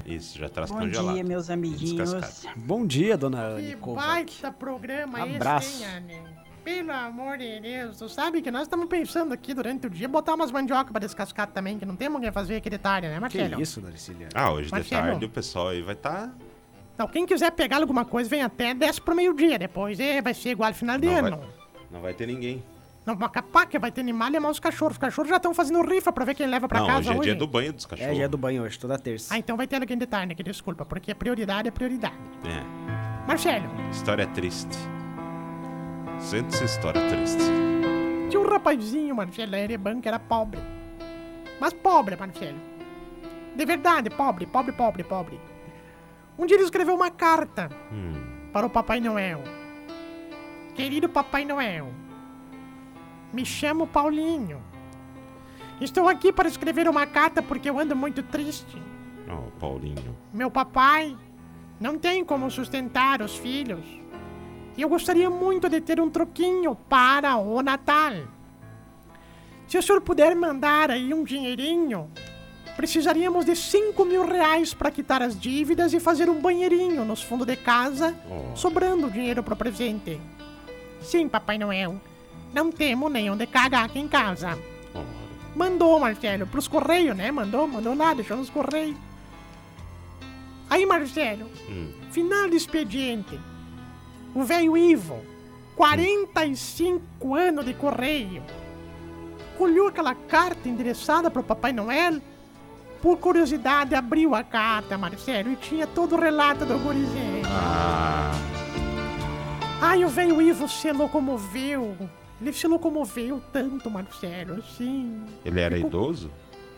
Isso, 0.04 0.38
já 0.38 0.50
traz 0.50 0.70
Bom 0.70 0.80
congelado. 0.80 1.14
dia, 1.14 1.24
meus 1.24 1.48
amiguinhos. 1.48 2.12
Descascado. 2.12 2.60
Bom 2.60 2.86
dia, 2.86 3.16
dona 3.16 3.40
Anne 3.42 3.70
Que 3.70 3.76
Kovac. 3.76 4.06
baita 4.06 4.52
programa 4.52 5.22
Abraço. 5.22 5.68
esse, 5.68 5.84
hein, 5.84 5.88
Anne? 5.96 6.38
Pelo 6.62 6.92
amor 6.92 7.38
de 7.38 7.60
Deus, 7.60 7.96
tu 7.96 8.10
sabe 8.10 8.42
que 8.42 8.50
nós 8.50 8.62
estamos 8.64 8.86
pensando 8.88 9.32
aqui 9.32 9.54
durante 9.54 9.86
o 9.86 9.90
dia 9.90 10.06
botar 10.06 10.34
umas 10.34 10.50
mandioca 10.50 10.90
pra 10.92 11.00
descascar 11.00 11.46
também, 11.46 11.78
que 11.78 11.86
não 11.86 11.96
temos 11.96 12.18
o 12.20 12.22
que 12.22 12.30
fazer 12.30 12.56
aqui 12.56 12.68
de 12.68 12.76
tarde, 12.76 13.08
né, 13.08 13.14
Que 13.14 13.20
Marcelo? 13.20 13.62
isso, 13.62 13.80
Darcília? 13.80 14.28
Ah, 14.34 14.52
hoje 14.52 14.66
de 14.66 14.72
Marcelo. 14.72 15.02
tarde 15.06 15.24
o 15.24 15.30
pessoal 15.30 15.68
aí 15.68 15.80
vai 15.80 15.94
tá 15.94 16.10
estar. 16.26 16.34
Então, 16.98 17.06
quem 17.06 17.24
quiser 17.24 17.52
pegar 17.52 17.76
alguma 17.76 18.04
coisa, 18.04 18.28
vem 18.28 18.42
até, 18.42 18.74
desce 18.74 19.00
pro 19.00 19.14
meio-dia. 19.14 19.56
Depois 19.56 20.00
é, 20.00 20.20
vai 20.20 20.34
ser 20.34 20.50
igual 20.50 20.74
final 20.74 20.98
de 20.98 21.06
Não 21.06 21.14
vai- 21.22 21.30
ano. 21.30 21.40
Não 21.92 22.00
vai 22.00 22.12
ter 22.12 22.26
ninguém. 22.26 22.60
Não, 23.06 23.14
mas 23.14 23.30
capaz 23.30 23.68
que 23.68 23.78
vai 23.78 23.92
ter 23.92 24.00
animal 24.00 24.28
e 24.34 24.40
mais 24.40 24.56
os 24.56 24.58
cachorros. 24.58 24.94
Os 24.94 24.98
cachorros 24.98 25.28
já 25.30 25.36
estão 25.36 25.54
fazendo 25.54 25.80
rifa 25.88 26.10
pra 26.10 26.24
ver 26.24 26.34
quem 26.34 26.48
leva 26.48 26.66
pra 26.66 26.80
não, 26.80 26.86
casa 26.88 26.98
hoje 26.98 27.08
é 27.10 27.12
hoje. 27.12 27.22
dia 27.30 27.34
do 27.36 27.46
banho 27.46 27.72
dos 27.72 27.86
cachorros. 27.86 28.10
É 28.10 28.14
dia 28.16 28.28
do 28.28 28.36
banho 28.36 28.64
hoje, 28.64 28.76
toda 28.80 28.98
terça. 28.98 29.32
Ah, 29.32 29.38
então 29.38 29.56
vai 29.56 29.68
ter 29.68 29.76
alguém 29.80 29.96
de 29.96 30.06
tarde, 30.06 30.34
que 30.34 30.42
desculpa, 30.42 30.84
porque 30.84 31.12
a 31.12 31.14
prioridade 31.14 31.68
é 31.68 31.70
prioridade. 31.70 32.16
É, 32.44 33.28
Marcelo, 33.28 33.68
história 33.92 34.26
triste. 34.26 34.76
Sente-se 36.18 36.64
história 36.64 37.00
triste. 37.08 37.44
tinha 38.28 38.40
um 38.42 38.48
rapazinho, 38.48 39.14
Marcelo, 39.14 39.54
era 39.54 39.68
de 39.68 39.78
banco, 39.78 40.08
era 40.08 40.18
pobre. 40.18 40.58
Mas 41.60 41.72
pobre, 41.72 42.16
Marcelo. 42.16 42.58
De 43.54 43.64
verdade, 43.64 44.10
pobre, 44.10 44.46
pobre, 44.46 44.72
pobre, 44.72 45.04
pobre. 45.04 45.40
Um 46.38 46.46
dia 46.46 46.56
ele 46.56 46.64
escreveu 46.64 46.94
uma 46.94 47.10
carta 47.10 47.68
Hum, 47.92 48.14
para 48.52 48.66
o 48.66 48.70
Papai 48.70 49.00
Noel. 49.00 49.42
Querido 50.74 51.08
Papai 51.08 51.44
Noel, 51.44 51.88
me 53.32 53.44
chamo 53.44 53.86
Paulinho. 53.86 54.62
Estou 55.80 56.08
aqui 56.08 56.32
para 56.32 56.48
escrever 56.48 56.88
uma 56.88 57.06
carta 57.06 57.42
porque 57.42 57.68
eu 57.68 57.78
ando 57.78 57.94
muito 57.96 58.22
triste. 58.22 58.80
ó, 59.28 59.38
Paulinho. 59.58 60.16
Meu 60.32 60.50
papai 60.50 61.16
não 61.80 61.98
tem 61.98 62.24
como 62.24 62.50
sustentar 62.50 63.20
os 63.22 63.36
filhos. 63.36 63.84
E 64.76 64.82
eu 64.82 64.88
gostaria 64.88 65.28
muito 65.28 65.68
de 65.68 65.80
ter 65.80 66.00
um 66.00 66.08
troquinho 66.08 66.74
para 66.88 67.36
o 67.36 67.60
Natal. 67.62 68.12
Se 69.66 69.76
o 69.76 69.82
senhor 69.82 70.00
puder 70.00 70.34
mandar 70.36 70.90
aí 70.90 71.12
um 71.12 71.24
dinheirinho, 71.24 72.08
precisaríamos 72.78 73.44
de 73.44 73.56
5 73.56 74.04
mil 74.04 74.24
reais 74.24 74.72
para 74.72 74.92
quitar 74.92 75.20
as 75.20 75.36
dívidas 75.36 75.92
e 75.92 75.98
fazer 75.98 76.30
um 76.30 76.40
banheirinho 76.40 77.04
nos 77.04 77.20
fundos 77.20 77.44
de 77.44 77.56
casa, 77.56 78.14
Ó. 78.30 78.54
sobrando 78.54 79.10
dinheiro 79.10 79.42
para 79.42 79.54
o 79.54 79.56
presente. 79.56 80.20
Sim, 81.02 81.28
Papai 81.28 81.58
Noel. 81.58 82.00
Não 82.54 82.70
temos 82.70 83.10
nenhum 83.10 83.36
de 83.36 83.48
cagar 83.48 83.86
aqui 83.86 83.98
em 83.98 84.06
casa. 84.06 84.56
Mandou, 85.56 85.98
Marcelo, 85.98 86.46
pros 86.46 86.68
Correios, 86.68 87.16
né? 87.16 87.32
Mandou, 87.32 87.66
mandou 87.66 87.96
lá, 87.96 88.14
deixou 88.14 88.36
nos 88.36 88.48
Correios. 88.48 88.96
Aí, 90.70 90.86
Marcelo, 90.86 91.50
Hum. 91.68 91.90
final 92.12 92.48
do 92.48 92.54
expediente. 92.54 93.40
O 94.36 94.44
velho 94.44 94.76
Ivo, 94.76 95.20
45 95.74 97.34
anos 97.34 97.64
de 97.64 97.74
correio, 97.74 98.42
colheu 99.56 99.88
aquela 99.88 100.14
carta 100.14 100.68
endereçada 100.68 101.28
pro 101.28 101.42
Papai 101.42 101.72
Noel. 101.72 102.20
Por 103.00 103.16
curiosidade, 103.18 103.94
abriu 103.94 104.34
a 104.34 104.42
carta, 104.42 104.98
Marcelo, 104.98 105.52
e 105.52 105.56
tinha 105.56 105.86
todo 105.86 106.16
o 106.16 106.20
relato 106.20 106.64
do 106.66 106.78
gurizinho. 106.78 107.42
Ah, 107.46 108.32
Ai, 109.80 110.04
o 110.04 110.08
velho 110.08 110.42
Ivo 110.42 110.68
se 110.68 110.90
locomoveu. 110.90 111.96
Ele 112.40 112.52
se 112.52 112.66
locomoveu 112.66 113.40
tanto, 113.52 113.88
Marcelo, 113.90 114.54
assim. 114.58 115.22
ele 115.44 115.60
era 115.60 115.76
Ficou- 115.76 115.88
idoso? 115.88 116.30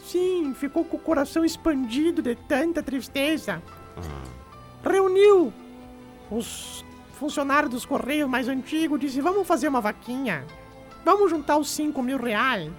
Sim, 0.04 0.54
ficou 0.54 0.84
com 0.84 0.96
o 0.96 1.00
coração 1.00 1.44
expandido 1.44 2.20
de 2.22 2.34
tanta 2.34 2.82
tristeza. 2.82 3.62
Ah, 3.96 4.88
Reuniu 4.90 5.52
os 6.30 6.84
funcionários 7.12 7.70
dos 7.70 7.84
Correios 7.84 8.28
mais 8.28 8.48
antigos 8.48 8.98
e 8.98 9.06
disse: 9.06 9.20
Vamos 9.20 9.46
fazer 9.46 9.68
uma 9.68 9.80
vaquinha. 9.80 10.44
Vamos 11.04 11.30
juntar 11.30 11.56
os 11.58 11.70
5 11.70 12.02
mil 12.02 12.18
reais. 12.18 12.70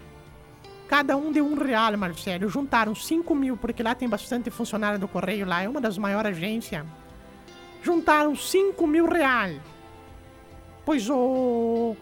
Cada 0.92 1.16
um 1.16 1.32
deu 1.32 1.46
um 1.48 1.56
real, 1.56 1.98
Marcelo. 1.98 2.50
Juntaram 2.50 2.94
5 2.94 3.34
mil, 3.34 3.56
porque 3.56 3.82
lá 3.82 3.96
tem 3.96 4.10
bastante 4.10 4.52
funcionário 4.52 5.00
do 5.00 5.08
Correio, 5.08 5.48
lá 5.48 5.62
é 5.62 5.70
uma 5.70 5.80
das 5.80 5.98
maiores 5.98 6.36
agências. 6.36 6.86
Juntaram 7.82 8.36
5 8.36 8.86
mil 8.86 9.08
reais. 9.08 9.58
Pois 10.84 11.10
o. 11.10 11.96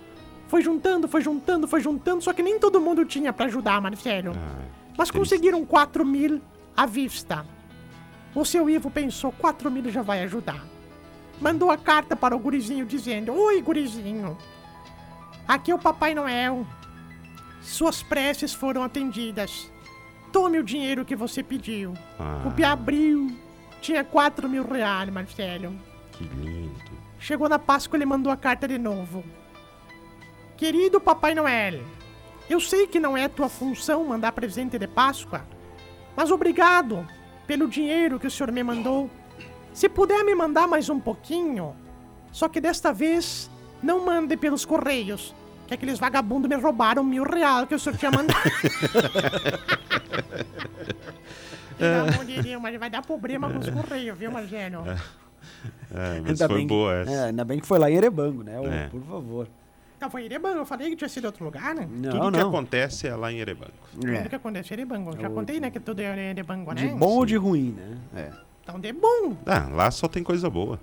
Foi 0.48 0.64
juntando, 0.64 1.08
foi 1.08 1.22
juntando, 1.22 1.68
foi 1.68 1.82
juntando, 1.82 2.24
só 2.24 2.34
que 2.34 2.42
nem 2.42 2.58
todo 2.58 2.82
mundo 2.82 3.06
tinha 3.06 3.32
pra 3.32 3.46
ajudar, 3.46 3.80
Marcelo. 3.80 4.32
ah, 4.36 4.66
Mas 4.98 5.10
triste. 5.10 5.20
conseguiram 5.20 5.64
4 5.64 6.04
mil 6.04 6.42
à 6.76 6.88
vista. 6.88 7.46
O 8.34 8.44
seu 8.44 8.68
Ivo 8.68 8.90
pensou, 8.90 9.32
4 9.34 9.70
mil 9.70 9.88
já 9.92 10.02
vai 10.02 10.24
ajudar. 10.24 10.66
Mandou 11.40 11.70
a 11.70 11.78
carta 11.78 12.16
para 12.16 12.36
o 12.36 12.40
gurizinho 12.40 12.88
dizendo: 12.88 13.36
Oi, 13.36 13.62
gurizinho. 13.62 14.36
Aqui 15.48 15.70
é 15.70 15.76
o 15.76 15.80
Papai 15.80 16.16
Noel. 16.16 16.66
Suas 17.62 18.02
preces 18.02 18.54
foram 18.54 18.84
atendidas. 18.84 19.72
Tome 20.32 20.60
o 20.60 20.64
dinheiro 20.64 21.06
que 21.06 21.16
você 21.16 21.42
pediu. 21.44 21.94
Ah. 22.20 22.44
O 22.46 22.52
Pia 22.52 22.72
abriu. 22.72 23.36
Tinha 23.82 24.04
4 24.04 24.48
mil 24.48 24.68
reais, 24.68 25.10
Marcelo. 25.10 25.74
Que 26.12 26.24
lindo. 26.24 26.92
Chegou 27.20 27.50
na 27.50 27.60
Páscoa, 27.60 27.98
ele 27.98 28.06
mandou 28.06 28.32
a 28.32 28.38
carta 28.38 28.68
de 28.68 28.78
novo. 28.78 29.24
Querido 30.56 31.00
Papai 31.00 31.34
Noel, 31.34 31.82
eu 32.50 32.60
sei 32.60 32.88
que 32.88 33.00
não 33.00 33.16
é 33.16 33.28
tua 33.28 33.48
função 33.48 34.04
mandar 34.04 34.32
presente 34.32 34.78
de 34.78 34.88
Páscoa, 34.88 35.46
mas 36.16 36.32
obrigado 36.32 37.08
pelo 37.48 37.68
dinheiro 37.68 38.20
que 38.20 38.28
o 38.28 38.32
senhor 38.32 38.52
me 38.52 38.64
mandou. 38.64 39.10
Se 39.74 39.88
puder 39.88 40.24
me 40.24 40.36
mandar 40.36 40.68
mais 40.68 40.90
um 40.90 41.00
pouquinho, 41.00 41.76
só 42.32 42.50
que 42.50 42.60
desta 42.60 42.92
vez 42.92 43.50
não 43.82 44.06
mande 44.06 44.36
pelos 44.36 44.66
correios, 44.66 45.34
que 45.70 45.74
aqueles 45.76 46.00
vagabundos 46.00 46.50
me 46.50 46.56
roubaram 46.56 47.04
mil 47.04 47.24
reais 47.24 47.68
que 47.68 47.76
o 47.76 47.80
senhor 47.80 47.98
tinha 47.98 48.12
mandado. 48.12 48.40
De 52.26 52.42
Deus, 52.42 52.62
mas 52.62 52.78
vai 52.80 52.90
dar 52.90 53.02
problema 53.02 53.50
com 53.50 53.60
os 53.60 53.70
correios, 53.70 54.18
viu, 54.18 54.32
Marcelo? 54.32 54.84
É, 55.92 56.20
mas 56.22 56.30
Ainda 56.42 56.48
foi 56.48 56.58
bem, 56.58 56.68
boa 56.68 56.94
essa. 56.96 57.12
É, 57.12 57.24
ainda 57.26 57.46
bem 57.46 57.60
que 57.60 57.68
foi 57.68 57.80
lá 57.80 57.90
em 57.90 57.96
Erebango, 57.96 58.44
né? 58.44 58.86
É. 58.86 58.90
Por 58.90 59.02
favor. 59.04 59.48
Não, 60.00 60.10
foi 60.10 60.26
Erebango, 60.26 60.60
eu 60.60 60.66
falei 60.66 60.90
que 60.90 60.96
tinha 60.96 61.10
sido 61.10 61.26
outro 61.26 61.44
lugar, 61.44 61.74
né? 61.76 61.88
Não, 61.90 62.12
Tudo 62.12 62.32
que 62.32 62.38
não. 62.40 62.50
acontece 62.50 63.08
é 63.08 63.16
lá 63.16 63.32
em 63.32 63.40
Erebango. 63.40 63.72
Tudo 63.94 64.06
que 64.06 64.12
É. 64.12 64.36
acontece 64.36 64.74
é 64.74 64.76
Erebango. 64.76 65.18
Já 65.20 65.30
O- 65.30 65.34
contei, 65.34 65.60
né, 65.60 65.70
que 65.72 65.80
tudo 65.80 66.00
é 66.02 66.30
Erebango, 66.32 66.72
né? 66.74 66.82
De 66.82 66.88
bom 66.94 67.18
ou 67.18 67.26
de 67.26 67.36
ruim, 67.38 67.76
né? 67.78 67.98
É. 68.16 68.32
Então, 68.64 68.80
de 68.80 68.94
bom. 68.94 69.36
Ah, 69.46 69.68
lá 69.72 69.90
só 69.92 70.08
tem 70.08 70.24
coisa 70.24 70.50
boa. 70.50 70.80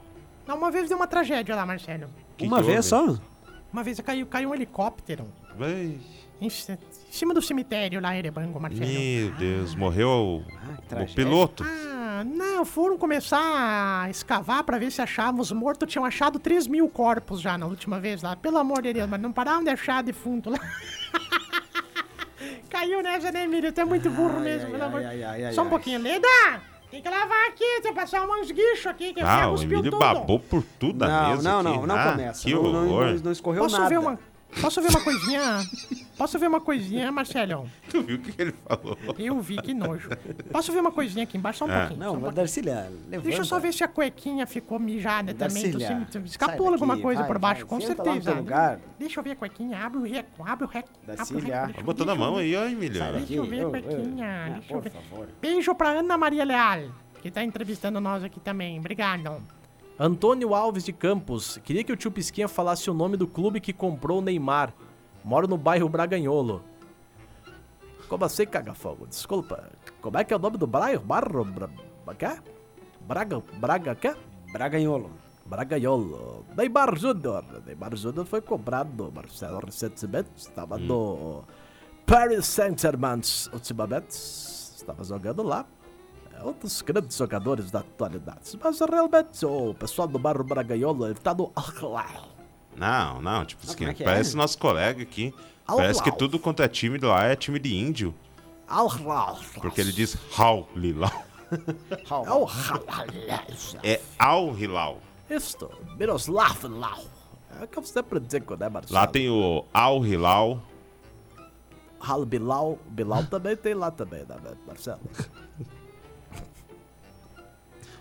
Não, 0.46 0.57
uma 0.57 0.70
vez 0.70 0.88
deu 0.88 0.96
uma 0.96 1.07
tragédia 1.07 1.55
lá, 1.55 1.64
Marcelo. 1.66 2.07
Que 2.37 2.46
Uma 2.46 2.59
que 2.59 2.64
vez 2.68 2.92
houve? 2.92 3.14
só? 3.16 3.20
Uma 3.76 3.82
vez 3.82 4.00
caiu, 4.00 4.24
caiu 4.24 4.48
um 4.48 4.54
helicóptero 4.54 5.30
Ai, 5.60 5.98
em, 6.40 6.46
em 6.46 6.50
cima 7.10 7.34
do 7.34 7.42
cemitério 7.42 8.00
lá 8.00 8.14
em 8.14 8.20
Erebango, 8.20 8.58
Marcelo. 8.58 8.88
Meu 8.90 9.30
Deus, 9.32 9.74
morreu 9.74 10.08
o, 10.08 10.44
Ah, 10.90 11.02
o 11.02 11.14
piloto. 11.14 11.62
Ah, 11.62 12.24
não, 12.24 12.64
foram 12.64 12.96
começar 12.96 13.38
a 13.38 14.08
escavar 14.08 14.64
pra 14.64 14.78
ver 14.78 14.90
se 14.90 15.02
achavam 15.02 15.42
os 15.42 15.52
mortos. 15.52 15.92
Tinham 15.92 16.06
achado 16.06 16.38
3 16.38 16.66
mil 16.66 16.88
corpos 16.88 17.38
já 17.42 17.58
na 17.58 17.66
última 17.66 18.00
vez 18.00 18.22
lá. 18.22 18.34
Pelo 18.34 18.56
amor 18.56 18.80
de 18.80 18.94
Deus, 18.94 19.10
mas 19.10 19.20
não 19.20 19.30
paravam 19.30 19.62
de 19.62 19.68
achar 19.68 20.02
defunto 20.02 20.48
lá. 20.48 20.58
Caiu 22.70 23.02
nessa, 23.02 23.30
né, 23.30 23.44
Emílio? 23.44 23.70
Tu 23.74 23.80
é 23.82 23.84
muito 23.84 24.08
burro 24.08 24.36
Ai, 24.38 24.42
mesmo, 24.42 24.66
ai, 24.68 24.72
pelo 24.72 24.84
amor. 24.84 25.04
ai, 25.04 25.22
ai, 25.22 25.44
ai, 25.44 25.52
Só 25.52 25.60
um 25.60 25.64
ai. 25.64 25.70
pouquinho. 25.70 26.00
Leda! 26.00 26.62
Tem 26.90 27.03
que 27.03 27.09
lavar 27.09 27.49
aqui, 27.49 27.81
tem 27.83 27.92
que 27.92 28.01
passar 28.01 28.25
uns 28.27 28.51
guichos 28.51 28.87
aqui, 28.87 29.12
que 29.12 29.20
Ah, 29.20 29.51
o 29.51 29.57
Emílio 29.61 29.83
tudo. 29.85 29.99
babou 29.99 30.38
por 30.38 30.62
tudo 30.79 30.99
da 31.01 31.09
Não, 31.09 31.31
mesa 31.31 31.42
não, 31.42 31.61
aqui. 31.70 31.79
não, 31.81 31.87
não 31.87 31.96
Ah, 31.96 32.12
começa. 32.12 32.42
Que 32.44 32.55
não, 32.55 32.62
não, 32.62 32.87
horror. 32.88 33.07
não, 33.07 33.18
não 33.25 33.33
escorreu 33.33 33.62
Posso 33.64 33.77
nada. 33.77 33.88
ver 33.90 33.99
uma. 33.99 34.18
Posso 34.61 34.81
ver 34.81 34.88
uma 34.90 35.01
coisinha? 35.03 35.61
Posso 36.16 36.38
ver 36.38 36.48
uma 36.48 36.61
coisinha, 36.61 37.12
Marcelo? 37.12 37.68
Tu 37.90 38.02
viu 38.02 38.16
o 38.16 38.18
que 38.20 38.40
ele 38.40 38.55
falou? 38.66 38.96
Eu 39.18 39.38
vi, 39.40 39.57
que 39.61 39.74
nojo. 39.74 40.09
Posso 40.50 40.72
ver 40.72 40.81
uma 40.81 40.90
coisinha 40.90 41.24
aqui 41.24 41.37
embaixo? 41.37 41.59
Só 41.59 41.66
um 41.66 41.70
Ah. 41.70 41.81
pouquinho. 41.81 42.00
Não, 42.00 42.09
um 42.09 42.12
pouquinho. 42.14 42.33
Darcília, 42.35 42.74
levanta. 43.09 43.20
Deixa 43.20 43.40
eu 43.40 43.44
só 43.44 43.59
ver 43.61 43.72
se 43.74 43.85
a 43.85 43.88
cuequinha 43.88 44.46
ficou 44.46 44.79
mijada 44.79 45.35
também. 45.35 45.72
Tu, 46.11 46.18
escapou 46.24 46.68
alguma 46.72 46.98
coisa 46.98 47.20
vai, 47.20 47.29
por 47.29 47.38
baixo, 47.38 47.66
vai, 47.66 47.68
com 47.68 47.81
certeza. 47.81 48.35
Deixa 48.98 49.20
eu 49.20 49.24
ver 49.24 49.33
a 49.33 49.37
cuequinha. 49.37 49.79
Abre 49.85 49.98
o 49.98 50.02
reco, 50.02 50.42
abre 50.46 50.64
o 50.64 50.68
reco. 50.68 50.88
abre 51.02 51.12
o 51.12 51.16
Darcília. 51.16 51.66
reco, 51.66 51.79
Tá 51.79 51.83
botando 51.83 52.09
a 52.11 52.14
mão 52.14 52.37
aí, 52.37 52.57
ó, 52.57 52.66
Emílio. 52.66 53.02
Deixa 53.12 53.35
eu 53.35 53.44
ver 53.44 53.57
a 53.57 53.59
Eu- 53.59 53.64
eu- 53.64 53.70
cuequinha. 53.70 54.52
Deixa 54.55 54.72
eu 54.72 54.76
por 54.81 54.83
ver. 54.83 54.90
favor. 54.90 55.29
Beijo 55.40 55.74
pra 55.74 55.88
Ana 55.90 56.16
Maria 56.16 56.44
Leal, 56.44 56.90
que 57.20 57.31
tá 57.31 57.42
entrevistando 57.44 58.00
nós 58.00 58.24
aqui 58.24 58.40
também. 58.40 58.79
Obrigado. 58.79 59.42
Antônio 59.98 60.55
Alves 60.55 60.85
de 60.85 60.92
Campos. 60.92 61.59
Queria 61.64 61.83
que 61.85 61.92
o 61.92 61.96
tio 61.96 62.11
Pisquinha 62.11 62.48
falasse 62.48 62.90
o 62.90 62.94
nome 62.94 63.16
do 63.16 63.26
clube 63.26 63.61
que 63.61 63.72
comprou 63.72 64.18
o 64.18 64.22
Neymar. 64.22 64.72
Moro 65.26 65.48
no 65.48 65.58
bairro 65.58 65.88
Braganholo. 65.88 66.62
Como 68.08 68.24
assim, 68.24 68.46
caga-fogo? 68.46 69.08
Desculpa. 69.08 69.70
Como 70.00 70.16
é 70.16 70.22
que 70.22 70.32
é 70.32 70.36
o 70.36 70.38
nome 70.38 70.56
do 70.56 70.68
bairro? 70.68 71.02
Barro... 71.04 71.44
Bra... 71.44 71.68
Quê? 72.16 72.40
Braga... 73.00 73.42
Braga... 73.58 73.94
Quê? 73.96 74.14
Braganholo. 74.52 75.10
Braganholo. 75.44 76.46
Neymar 76.56 76.96
Júnior. 76.96 77.44
Neymar 77.66 77.96
Júnior 77.96 78.24
foi 78.24 78.40
comprado, 78.40 79.10
Marcelo, 79.12 79.58
recentemente. 79.66 80.30
Estava 80.36 80.78
no 80.78 81.42
Paris 82.06 82.46
Saint-Germain 82.46 83.20
ultimamente. 83.52 84.12
Estava 84.12 85.02
jogando 85.02 85.42
lá. 85.42 85.66
É 86.38 86.44
um 86.44 86.52
dos 86.52 86.82
grandes 86.82 87.16
jogadores 87.16 87.72
da 87.72 87.80
atualidade. 87.80 88.56
Mas 88.62 88.78
realmente 88.78 89.44
o 89.44 89.74
pessoal 89.74 90.06
do 90.06 90.20
bairro 90.20 90.44
Braganholo 90.44 91.06
ele 91.06 91.16
tá 91.16 91.34
no. 91.34 91.52
Não, 92.76 93.20
não, 93.22 93.44
tipo, 93.44 93.62
Ah, 93.64 93.70
assim, 93.70 93.76
como 93.78 93.90
é 93.90 93.92
é? 93.92 94.04
parece 94.04 94.36
nosso 94.36 94.58
colega 94.58 95.02
aqui. 95.02 95.34
Au, 95.66 95.76
parece 95.78 96.02
que 96.02 96.10
au. 96.10 96.16
tudo 96.16 96.38
quanto 96.38 96.62
é 96.62 96.68
time 96.68 96.98
lá 96.98 97.24
é 97.24 97.34
time 97.34 97.58
de 97.58 97.74
índio. 97.74 98.14
Al. 98.68 98.90
Porque 99.60 99.80
ele 99.80 99.92
diz 99.92 100.16
Hal 100.36 100.68
Lilau. 100.74 101.24
É. 103.82 103.92
É 103.94 104.00
Al 104.18 104.56
Hilal. 104.58 105.00
Isto, 105.30 105.70
Miroslav 105.98 106.64
Lau. 106.64 107.04
É 107.60 107.64
o 107.64 107.68
que 107.68 107.78
eu 107.78 107.82
sempre 107.84 108.20
digo, 108.20 108.56
né, 108.56 108.68
Marcelo? 108.68 108.94
Lá 108.94 109.06
tem 109.06 109.30
o 109.30 109.64
Al 109.72 110.04
Hilal. 110.04 110.62
Hal 112.00 112.24
Bilal. 112.26 112.78
Bilal 112.88 113.24
também 113.24 113.56
tem 113.56 113.74
lá 113.74 113.90
também, 113.90 114.24
né, 114.28 114.36
Marcelo? 114.66 115.00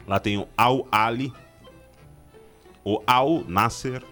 Lá 0.07 0.19
tem 0.19 0.37
o 0.37 0.47
Al 0.57 0.87
Ali. 0.91 1.33
O 2.83 3.01
Al 3.07 3.43
Nasser. 3.47 4.03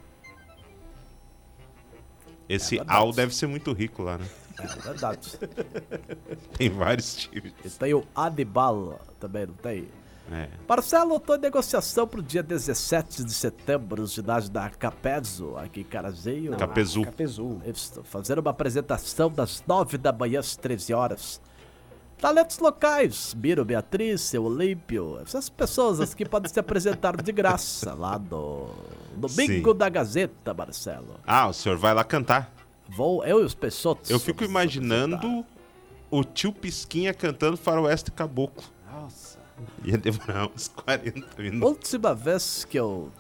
Esse 2.47 2.79
É. 2.79 2.83
Al 2.87 3.11
deve 3.11 3.33
ser 3.33 3.47
muito 3.47 3.71
rico 3.73 4.03
lá, 4.03 4.17
né? 4.17 4.25
É 4.59 4.67
verdade. 4.81 5.31
Tem 6.57 6.69
vários 6.69 7.15
times. 7.15 7.53
E 7.65 7.69
tem 7.69 7.93
o 7.93 8.05
Adibal 8.15 8.99
também, 9.19 9.47
não 9.47 9.55
tem? 9.55 9.87
É. 10.31 10.47
Marcelo, 10.67 11.19
tô 11.19 11.35
em 11.35 11.39
negociação 11.39 12.07
pro 12.07 12.21
dia 12.21 12.41
17 12.41 13.23
de 13.23 13.33
setembro, 13.33 14.05
ginásio 14.05 14.49
da 14.49 14.69
Capezo, 14.69 15.57
aqui 15.57 15.81
em 15.81 15.83
Carazinho. 15.83 16.55
Capezu. 16.55 17.03
Capezu. 17.03 17.61
Estou 17.65 18.03
fazendo 18.03 18.39
uma 18.39 18.51
apresentação 18.51 19.29
das 19.29 19.63
9 19.67 19.97
da 19.97 20.13
manhã 20.13 20.39
às 20.39 20.55
13 20.55 20.93
horas. 20.93 21.41
Talentos 22.23 22.57
locais, 22.59 23.33
Miro, 23.33 23.65
Beatriz, 23.65 24.21
seu 24.21 24.45
Olímpio, 24.45 25.19
essas 25.19 25.49
pessoas 25.49 25.99
aqui 25.99 26.23
podem 26.23 26.49
se 26.49 26.57
apresentar 26.57 27.21
de 27.21 27.33
graça 27.33 27.93
lá 27.93 28.17
no 28.17 28.69
Domingo 29.17 29.71
Sim. 29.71 29.77
da 29.77 29.89
Gazeta, 29.89 30.53
Marcelo. 30.53 31.19
Ah, 31.27 31.49
o 31.49 31.53
senhor 31.53 31.77
vai 31.77 31.93
lá 31.93 32.01
cantar. 32.01 32.49
Vou, 32.87 33.25
eu 33.25 33.41
e 33.41 33.43
os 33.43 33.53
Peixotos. 33.53 34.09
Eu 34.09 34.21
fico 34.21 34.41
imaginando 34.41 35.45
o 36.09 36.23
tio 36.23 36.53
Pisquinha 36.53 37.13
cantando 37.13 37.57
Faroeste 37.57 38.09
Caboclo. 38.09 38.63
Nossa. 38.89 39.37
Ia 39.83 39.97
demorar 39.97 40.47
uns 40.47 40.69
40 40.69 41.41
minutos. 41.41 41.67
Última 41.67 42.15
vez 42.15 42.63
que 42.63 42.79
eu 42.79 43.11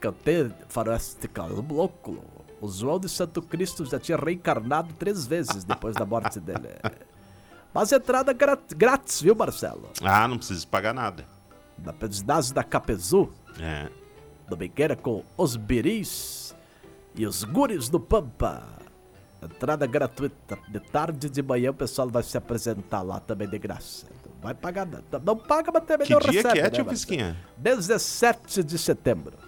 cantei 0.00 0.50
Faroeste 0.66 1.28
Caboclo, 1.28 2.24
o 2.60 2.66
João 2.66 2.98
de 2.98 3.08
Santo 3.08 3.40
Cristo 3.42 3.84
já 3.84 4.00
tinha 4.00 4.18
reencarnado 4.18 4.92
três 4.94 5.24
vezes 5.24 5.62
depois 5.62 5.94
da 5.94 6.04
morte 6.04 6.40
dele. 6.40 6.70
Mas 7.72 7.92
entrada 7.92 8.32
grátis, 8.32 9.20
viu, 9.22 9.34
Marcelo? 9.34 9.90
Ah, 10.02 10.26
não 10.26 10.38
precisa 10.38 10.66
pagar 10.66 10.92
nada. 10.92 11.24
Na 11.78 11.94
ginásio 12.10 12.54
da 12.54 12.62
Capezu, 12.64 13.30
É. 13.58 13.88
domingueira 14.48 14.96
com 14.96 15.24
os 15.36 15.56
biris 15.56 16.54
e 17.14 17.24
os 17.26 17.44
guris 17.44 17.88
do 17.88 17.98
Pampa. 18.00 18.62
Entrada 19.42 19.86
gratuita. 19.86 20.58
De 20.68 20.80
tarde 20.80 21.30
de 21.30 21.42
manhã 21.42 21.70
o 21.70 21.74
pessoal 21.74 22.08
vai 22.10 22.22
se 22.22 22.36
apresentar 22.36 23.00
lá 23.02 23.18
também 23.20 23.48
de 23.48 23.58
graça. 23.58 24.06
Não 24.26 24.40
vai 24.42 24.52
pagar 24.54 24.84
nada. 24.86 25.22
Não 25.24 25.36
paga, 25.36 25.70
mas 25.72 25.84
também 25.84 26.06
Que 26.06 26.12
não 26.12 26.20
dia 26.20 26.30
recebe, 26.42 26.52
que 26.54 26.58
é, 26.60 26.62
né, 26.64 26.70
tio 26.70 26.84
Marcelo? 26.84 26.90
Pisquinha? 26.90 27.36
17 27.56 28.62
de 28.62 28.76
setembro. 28.78 29.38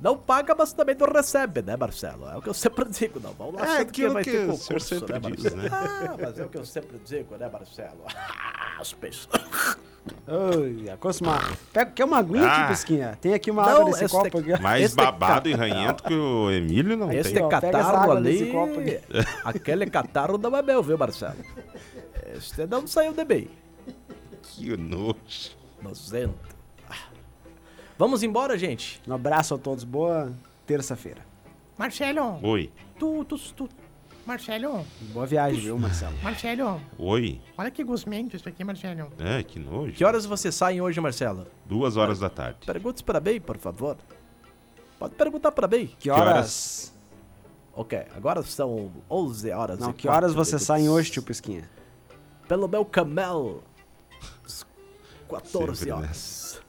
Não 0.00 0.16
paga, 0.16 0.54
mas 0.56 0.72
também 0.72 0.96
não 0.98 1.06
recebe, 1.12 1.60
né, 1.62 1.76
Marcelo? 1.76 2.26
É 2.30 2.36
o 2.36 2.40
que 2.42 2.48
eu 2.48 2.54
sempre 2.54 2.86
digo, 2.88 3.20
não. 3.20 3.32
Vamos 3.34 3.54
lá, 3.60 3.78
É 3.78 3.80
aquilo 3.82 4.14
vai 4.14 4.24
que 4.24 4.30
ter 4.30 4.44
o 4.48 4.52
concurso, 4.52 4.64
senhor 4.80 4.80
sempre 4.80 5.12
né, 5.12 5.30
diz, 5.36 5.54
né? 5.54 5.68
Ah, 5.70 6.16
mas 6.18 6.38
é 6.38 6.44
o 6.44 6.48
que 6.48 6.56
eu 6.58 6.64
sempre 6.64 6.98
digo, 7.04 7.36
né, 7.36 7.48
Marcelo? 7.52 8.00
Ah, 8.16 8.82
os 8.82 8.94
peixes. 8.94 9.28
Oi, 10.26 10.88
acostumar. 10.88 11.54
Pega, 11.70 11.90
quer 11.90 12.04
uma 12.04 12.16
aguinha 12.18 12.46
Ah. 12.46 12.60
aqui, 12.60 12.68
Pesquinha? 12.68 13.18
Tem 13.20 13.34
aqui 13.34 13.50
uma 13.50 13.62
Não, 13.62 13.70
água 13.72 13.84
nesse 13.86 14.04
esse 14.04 14.14
copo 14.14 14.38
daqui- 14.38 14.52
aqui. 14.54 14.62
Mais 14.62 14.84
Esse 14.86 14.94
é 14.98 15.04
babado 15.04 15.48
e 15.48 15.52
ranhento 15.52 16.02
que 16.02 16.14
o 16.14 16.50
Emílio 16.50 16.96
não 16.96 17.12
Esse 17.12 17.34
tem. 17.34 17.42
pega 17.46 17.56
essa 17.68 17.82
catarro 17.82 18.12
ali. 18.12 18.50
Aquele 19.44 19.86
catarro 19.90 20.38
não 20.38 20.56
é 20.56 20.62
meu, 20.62 20.82
viu, 20.82 20.96
Marcelo? 20.96 21.36
Este 22.34 22.64
não 22.66 22.86
saiu 22.86 23.12
de 23.12 23.24
mim. 23.24 23.50
Que 24.42 24.74
nojo. 24.78 25.16
Nozento. 25.82 26.49
Vamos 28.00 28.22
embora, 28.22 28.56
gente? 28.56 28.98
Um 29.06 29.12
abraço 29.12 29.54
a 29.54 29.58
todos. 29.58 29.84
Boa 29.84 30.32
terça-feira. 30.66 31.20
Marcelo, 31.76 32.40
Oi. 32.42 32.72
tu, 32.98 33.22
tu, 33.26 33.36
tu. 33.52 33.68
Marcelo, 34.24 34.86
Boa 35.12 35.26
viagem, 35.26 35.60
viu, 35.60 35.78
Marcelo? 35.78 36.14
Marcelo, 36.22 36.80
Oi? 36.98 37.42
olha 37.58 37.70
que 37.70 37.84
gosmento 37.84 38.34
isso 38.36 38.48
aqui, 38.48 38.64
Marcelo. 38.64 39.12
É, 39.18 39.42
que 39.42 39.58
nojo. 39.58 39.92
Que 39.92 40.02
horas 40.02 40.24
você 40.24 40.50
saem 40.50 40.80
hoje, 40.80 40.98
Marcelo? 40.98 41.46
Duas 41.66 41.98
horas 41.98 42.18
da 42.18 42.30
tarde. 42.30 42.60
Pergunte 42.64 43.04
para 43.04 43.20
bem, 43.20 43.38
por 43.38 43.58
favor. 43.58 43.98
Pode 44.98 45.14
perguntar 45.14 45.52
para 45.52 45.68
bem. 45.68 45.88
Que 45.98 46.08
horas? 46.08 46.26
horas? 46.26 46.94
Ok, 47.74 48.02
agora 48.16 48.42
são 48.42 48.90
11 49.10 49.50
horas 49.50 49.78
Não, 49.78 49.90
e 49.90 49.92
que 49.92 50.08
horas 50.08 50.32
você 50.32 50.52
minutos. 50.52 50.66
saem 50.66 50.88
hoje, 50.88 51.10
tio 51.10 51.22
Pisquinha? 51.22 51.68
Pelo 52.48 52.66
meu 52.66 52.82
camel. 52.82 53.62
14 55.28 55.76
Sempre 55.76 55.92
horas. 55.92 56.62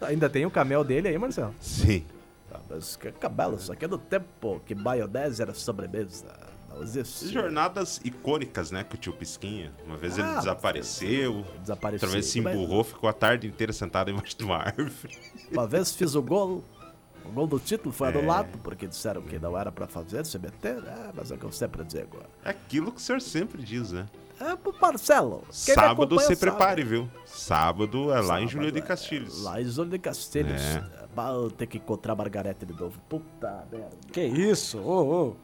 Ainda 0.00 0.28
tem 0.30 0.46
o 0.46 0.50
camel 0.50 0.84
dele 0.84 1.08
aí, 1.08 1.18
Marcelo? 1.18 1.54
Sim. 1.60 2.04
Ah, 2.52 2.60
mas 2.70 2.96
que 2.96 3.10
cabelo, 3.12 3.56
isso 3.56 3.72
aqui 3.72 3.84
é 3.84 3.88
do 3.88 3.98
tempo 3.98 4.60
que 4.64 4.74
maionese 4.74 5.42
era 5.42 5.52
sobremesa. 5.52 6.26
Não 6.70 6.82
existe. 6.82 7.28
Jornadas 7.28 8.00
icônicas, 8.04 8.70
né, 8.70 8.84
com 8.84 8.94
o 8.94 8.96
tio 8.98 9.12
Pisquinha. 9.12 9.72
Uma 9.84 9.96
vez 9.96 10.16
ele 10.18 10.28
Ah, 10.28 10.36
desapareceu, 10.38 11.44
Desapareceu. 11.60 12.06
outra 12.06 12.08
vez 12.08 12.26
se 12.26 12.40
Mas 12.40 12.54
emburrou, 12.54 12.84
ficou 12.84 13.08
a 13.08 13.12
tarde 13.12 13.46
inteira 13.48 13.72
sentado 13.72 14.10
embaixo 14.10 14.36
de 14.36 14.44
uma 14.44 14.58
árvore. 14.58 15.18
Uma 15.50 15.66
vez 15.66 15.94
fiz 15.94 16.14
o 16.14 16.22
gol. 16.22 16.62
O 17.24 17.30
gol 17.30 17.46
do 17.46 17.58
título 17.58 17.92
foi 17.92 18.08
É. 18.08 18.10
anulado, 18.10 18.56
porque 18.62 18.86
disseram 18.86 19.20
que 19.22 19.38
não 19.38 19.58
era 19.58 19.70
pra 19.72 19.86
fazer, 19.86 20.24
se 20.24 20.38
meter. 20.38 20.78
É, 20.78 21.10
mas 21.14 21.30
é 21.30 21.34
o 21.34 21.38
que 21.38 21.44
eu 21.44 21.52
sempre 21.52 21.84
digo. 21.84 22.18
É 22.44 22.50
aquilo 22.50 22.90
que 22.92 22.98
o 22.98 23.00
senhor 23.02 23.20
sempre 23.20 23.62
diz, 23.62 23.92
né? 23.92 24.06
É 24.40 24.56
pro 24.56 24.74
Marcelo. 24.80 25.42
quem 25.64 25.74
Sábado 25.74 26.18
se 26.20 26.26
sabe. 26.26 26.36
prepare, 26.36 26.84
viu? 26.84 27.10
Sábado 27.24 28.12
é 28.12 28.20
lá 28.20 28.20
em 28.20 28.24
Sábado 28.24 28.48
Júlio 28.50 28.72
de 28.72 28.78
é 28.78 28.82
Castilhos. 28.82 29.42
Lá 29.42 29.60
em 29.60 29.64
Júlio 29.64 29.90
de 29.90 29.98
Castilhos. 29.98 30.60
É. 30.62 30.98
Eu 31.16 31.50
tenho 31.50 31.68
que 31.68 31.78
encontrar 31.78 32.12
a 32.12 32.16
Margarete 32.16 32.64
de 32.64 32.72
novo. 32.72 32.96
Puta 33.08 33.66
merda. 33.72 33.96
Que 34.12 34.22
isso? 34.22 34.78
Ô, 34.78 35.30
ô. 35.30 35.36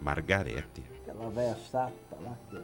Margarete. 0.00 0.82
Aquela 1.16 1.30
velha 1.30 1.56
chata 1.72 1.92
lá, 2.22 2.36
que 2.50 2.56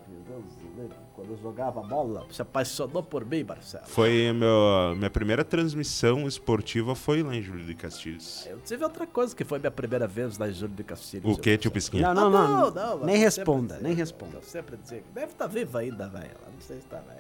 livre, 0.77 0.95
quando 1.15 1.31
eu 1.31 1.39
jogava 1.39 1.81
bola, 1.81 2.27
se 2.31 2.43
apaixonou 2.43 3.03
por 3.03 3.25
mim, 3.25 3.43
Marcelo. 3.45 3.87
Foi 3.87 4.29
a 4.29 4.35
meu, 4.35 4.95
minha 4.95 5.09
primeira 5.09 5.43
transmissão 5.43 6.29
esportiva 6.29 6.95
foi 6.95 7.23
lá 7.23 7.35
em 7.35 7.41
Júlio 7.41 7.65
de 7.65 7.75
Castilhos. 7.75 8.47
Eu 8.47 8.61
tive 8.61 8.85
outra 8.85 9.07
coisa 9.07 9.35
que 9.35 9.43
foi 9.43 9.59
minha 9.59 9.71
primeira 9.71 10.07
vez 10.07 10.37
lá 10.37 10.51
em 10.51 10.53
Júlio 10.53 10.77
de 10.77 10.85
Castilhos. 10.85 11.35
O 11.35 11.41
que, 11.41 11.57
tio. 11.57 11.71
Pisquinha? 11.71 12.13
Não, 12.13 12.29
não, 12.29 12.31
não. 12.31 12.71
não, 12.71 13.05
nem 13.07 13.17
eu 13.17 13.23
responda, 13.23 13.75
sempre 13.75 13.89
nem 13.89 13.97
responda. 13.97 14.37
Eu 14.37 14.43
sempre 14.43 14.77
dizer. 14.77 15.03
Deve 15.15 15.33
estar 15.33 15.47
viva 15.47 15.79
ainda, 15.79 16.07
velho. 16.09 16.27
Ela 16.27 16.53
Não 16.53 16.61
sei 16.61 16.79
se 16.79 16.87
tá 16.87 17.01
né? 17.01 17.17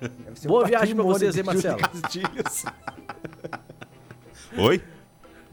Deve 0.24 0.40
ser 0.40 0.48
Boa 0.48 0.66
viagem 0.66 0.96
pra 0.96 1.04
vocês, 1.04 1.36
hein, 1.36 1.44
Marcelo? 1.44 1.78
Oi? 4.58 4.82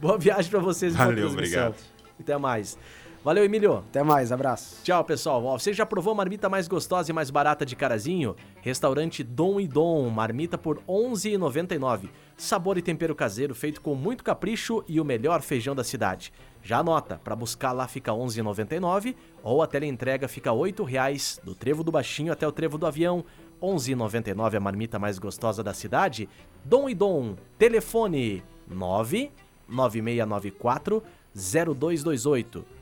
Boa 0.02 0.18
viagem 0.18 0.50
pra 0.50 0.60
vocês. 0.60 0.96
Valeu, 0.96 1.30
obrigado. 1.30 1.76
Até 2.20 2.36
mais. 2.36 2.80
Valeu, 3.26 3.44
Emílio. 3.44 3.78
Até 3.78 4.04
mais, 4.04 4.32
abraço. 4.32 4.84
Tchau, 4.84 5.04
pessoal. 5.04 5.44
Ó, 5.46 5.58
você 5.58 5.74
já 5.74 5.84
provou 5.84 6.14
a 6.14 6.16
marmita 6.16 6.48
mais 6.48 6.68
gostosa 6.68 7.10
e 7.10 7.14
mais 7.14 7.32
barata 7.32 7.66
de 7.66 7.76
Carazinho? 7.76 8.36
Restaurante 8.62 9.24
Dom 9.24 9.60
e 9.60 9.68
Dom, 9.68 10.08
marmita 10.12 10.60
por 10.60 10.78
R$ 10.78 10.84
11,99. 10.88 12.08
Sabor 12.38 12.78
e 12.78 12.84
tempero 12.84 13.16
caseiro 13.16 13.56
feito 13.56 13.82
com 13.82 13.96
muito 13.96 14.24
capricho 14.24 14.84
e 14.88 15.02
o 15.02 15.04
melhor 15.04 15.42
feijão 15.42 15.74
da 15.74 15.84
cidade. 15.84 16.32
Já 16.62 16.78
anota, 16.78 17.20
para 17.24 17.36
buscar 17.36 17.72
lá 17.72 17.88
fica 17.88 18.12
R$ 18.12 18.20
11,99 18.20 19.16
ou 19.42 19.64
a 19.64 19.66
teleentrega 19.66 20.28
fica 20.28 20.52
R$ 20.52 20.58
8,00 20.58 21.44
do 21.44 21.56
Trevo 21.56 21.84
do 21.84 21.92
Baixinho 21.92 22.32
até 22.32 22.48
o 22.48 22.52
Trevo 22.52 22.78
do 22.78 22.86
Avião. 22.86 23.26
R$ 23.60 23.70
11,99 23.70 24.56
a 24.56 24.60
marmita 24.60 25.00
mais 25.00 25.18
gostosa 25.18 25.64
da 25.64 25.74
cidade. 25.74 26.30
Dom 26.64 26.88
e 26.88 26.94
Dom, 26.94 27.36
telefone 27.58 28.44
99694 28.68 31.02
0228 31.34 32.75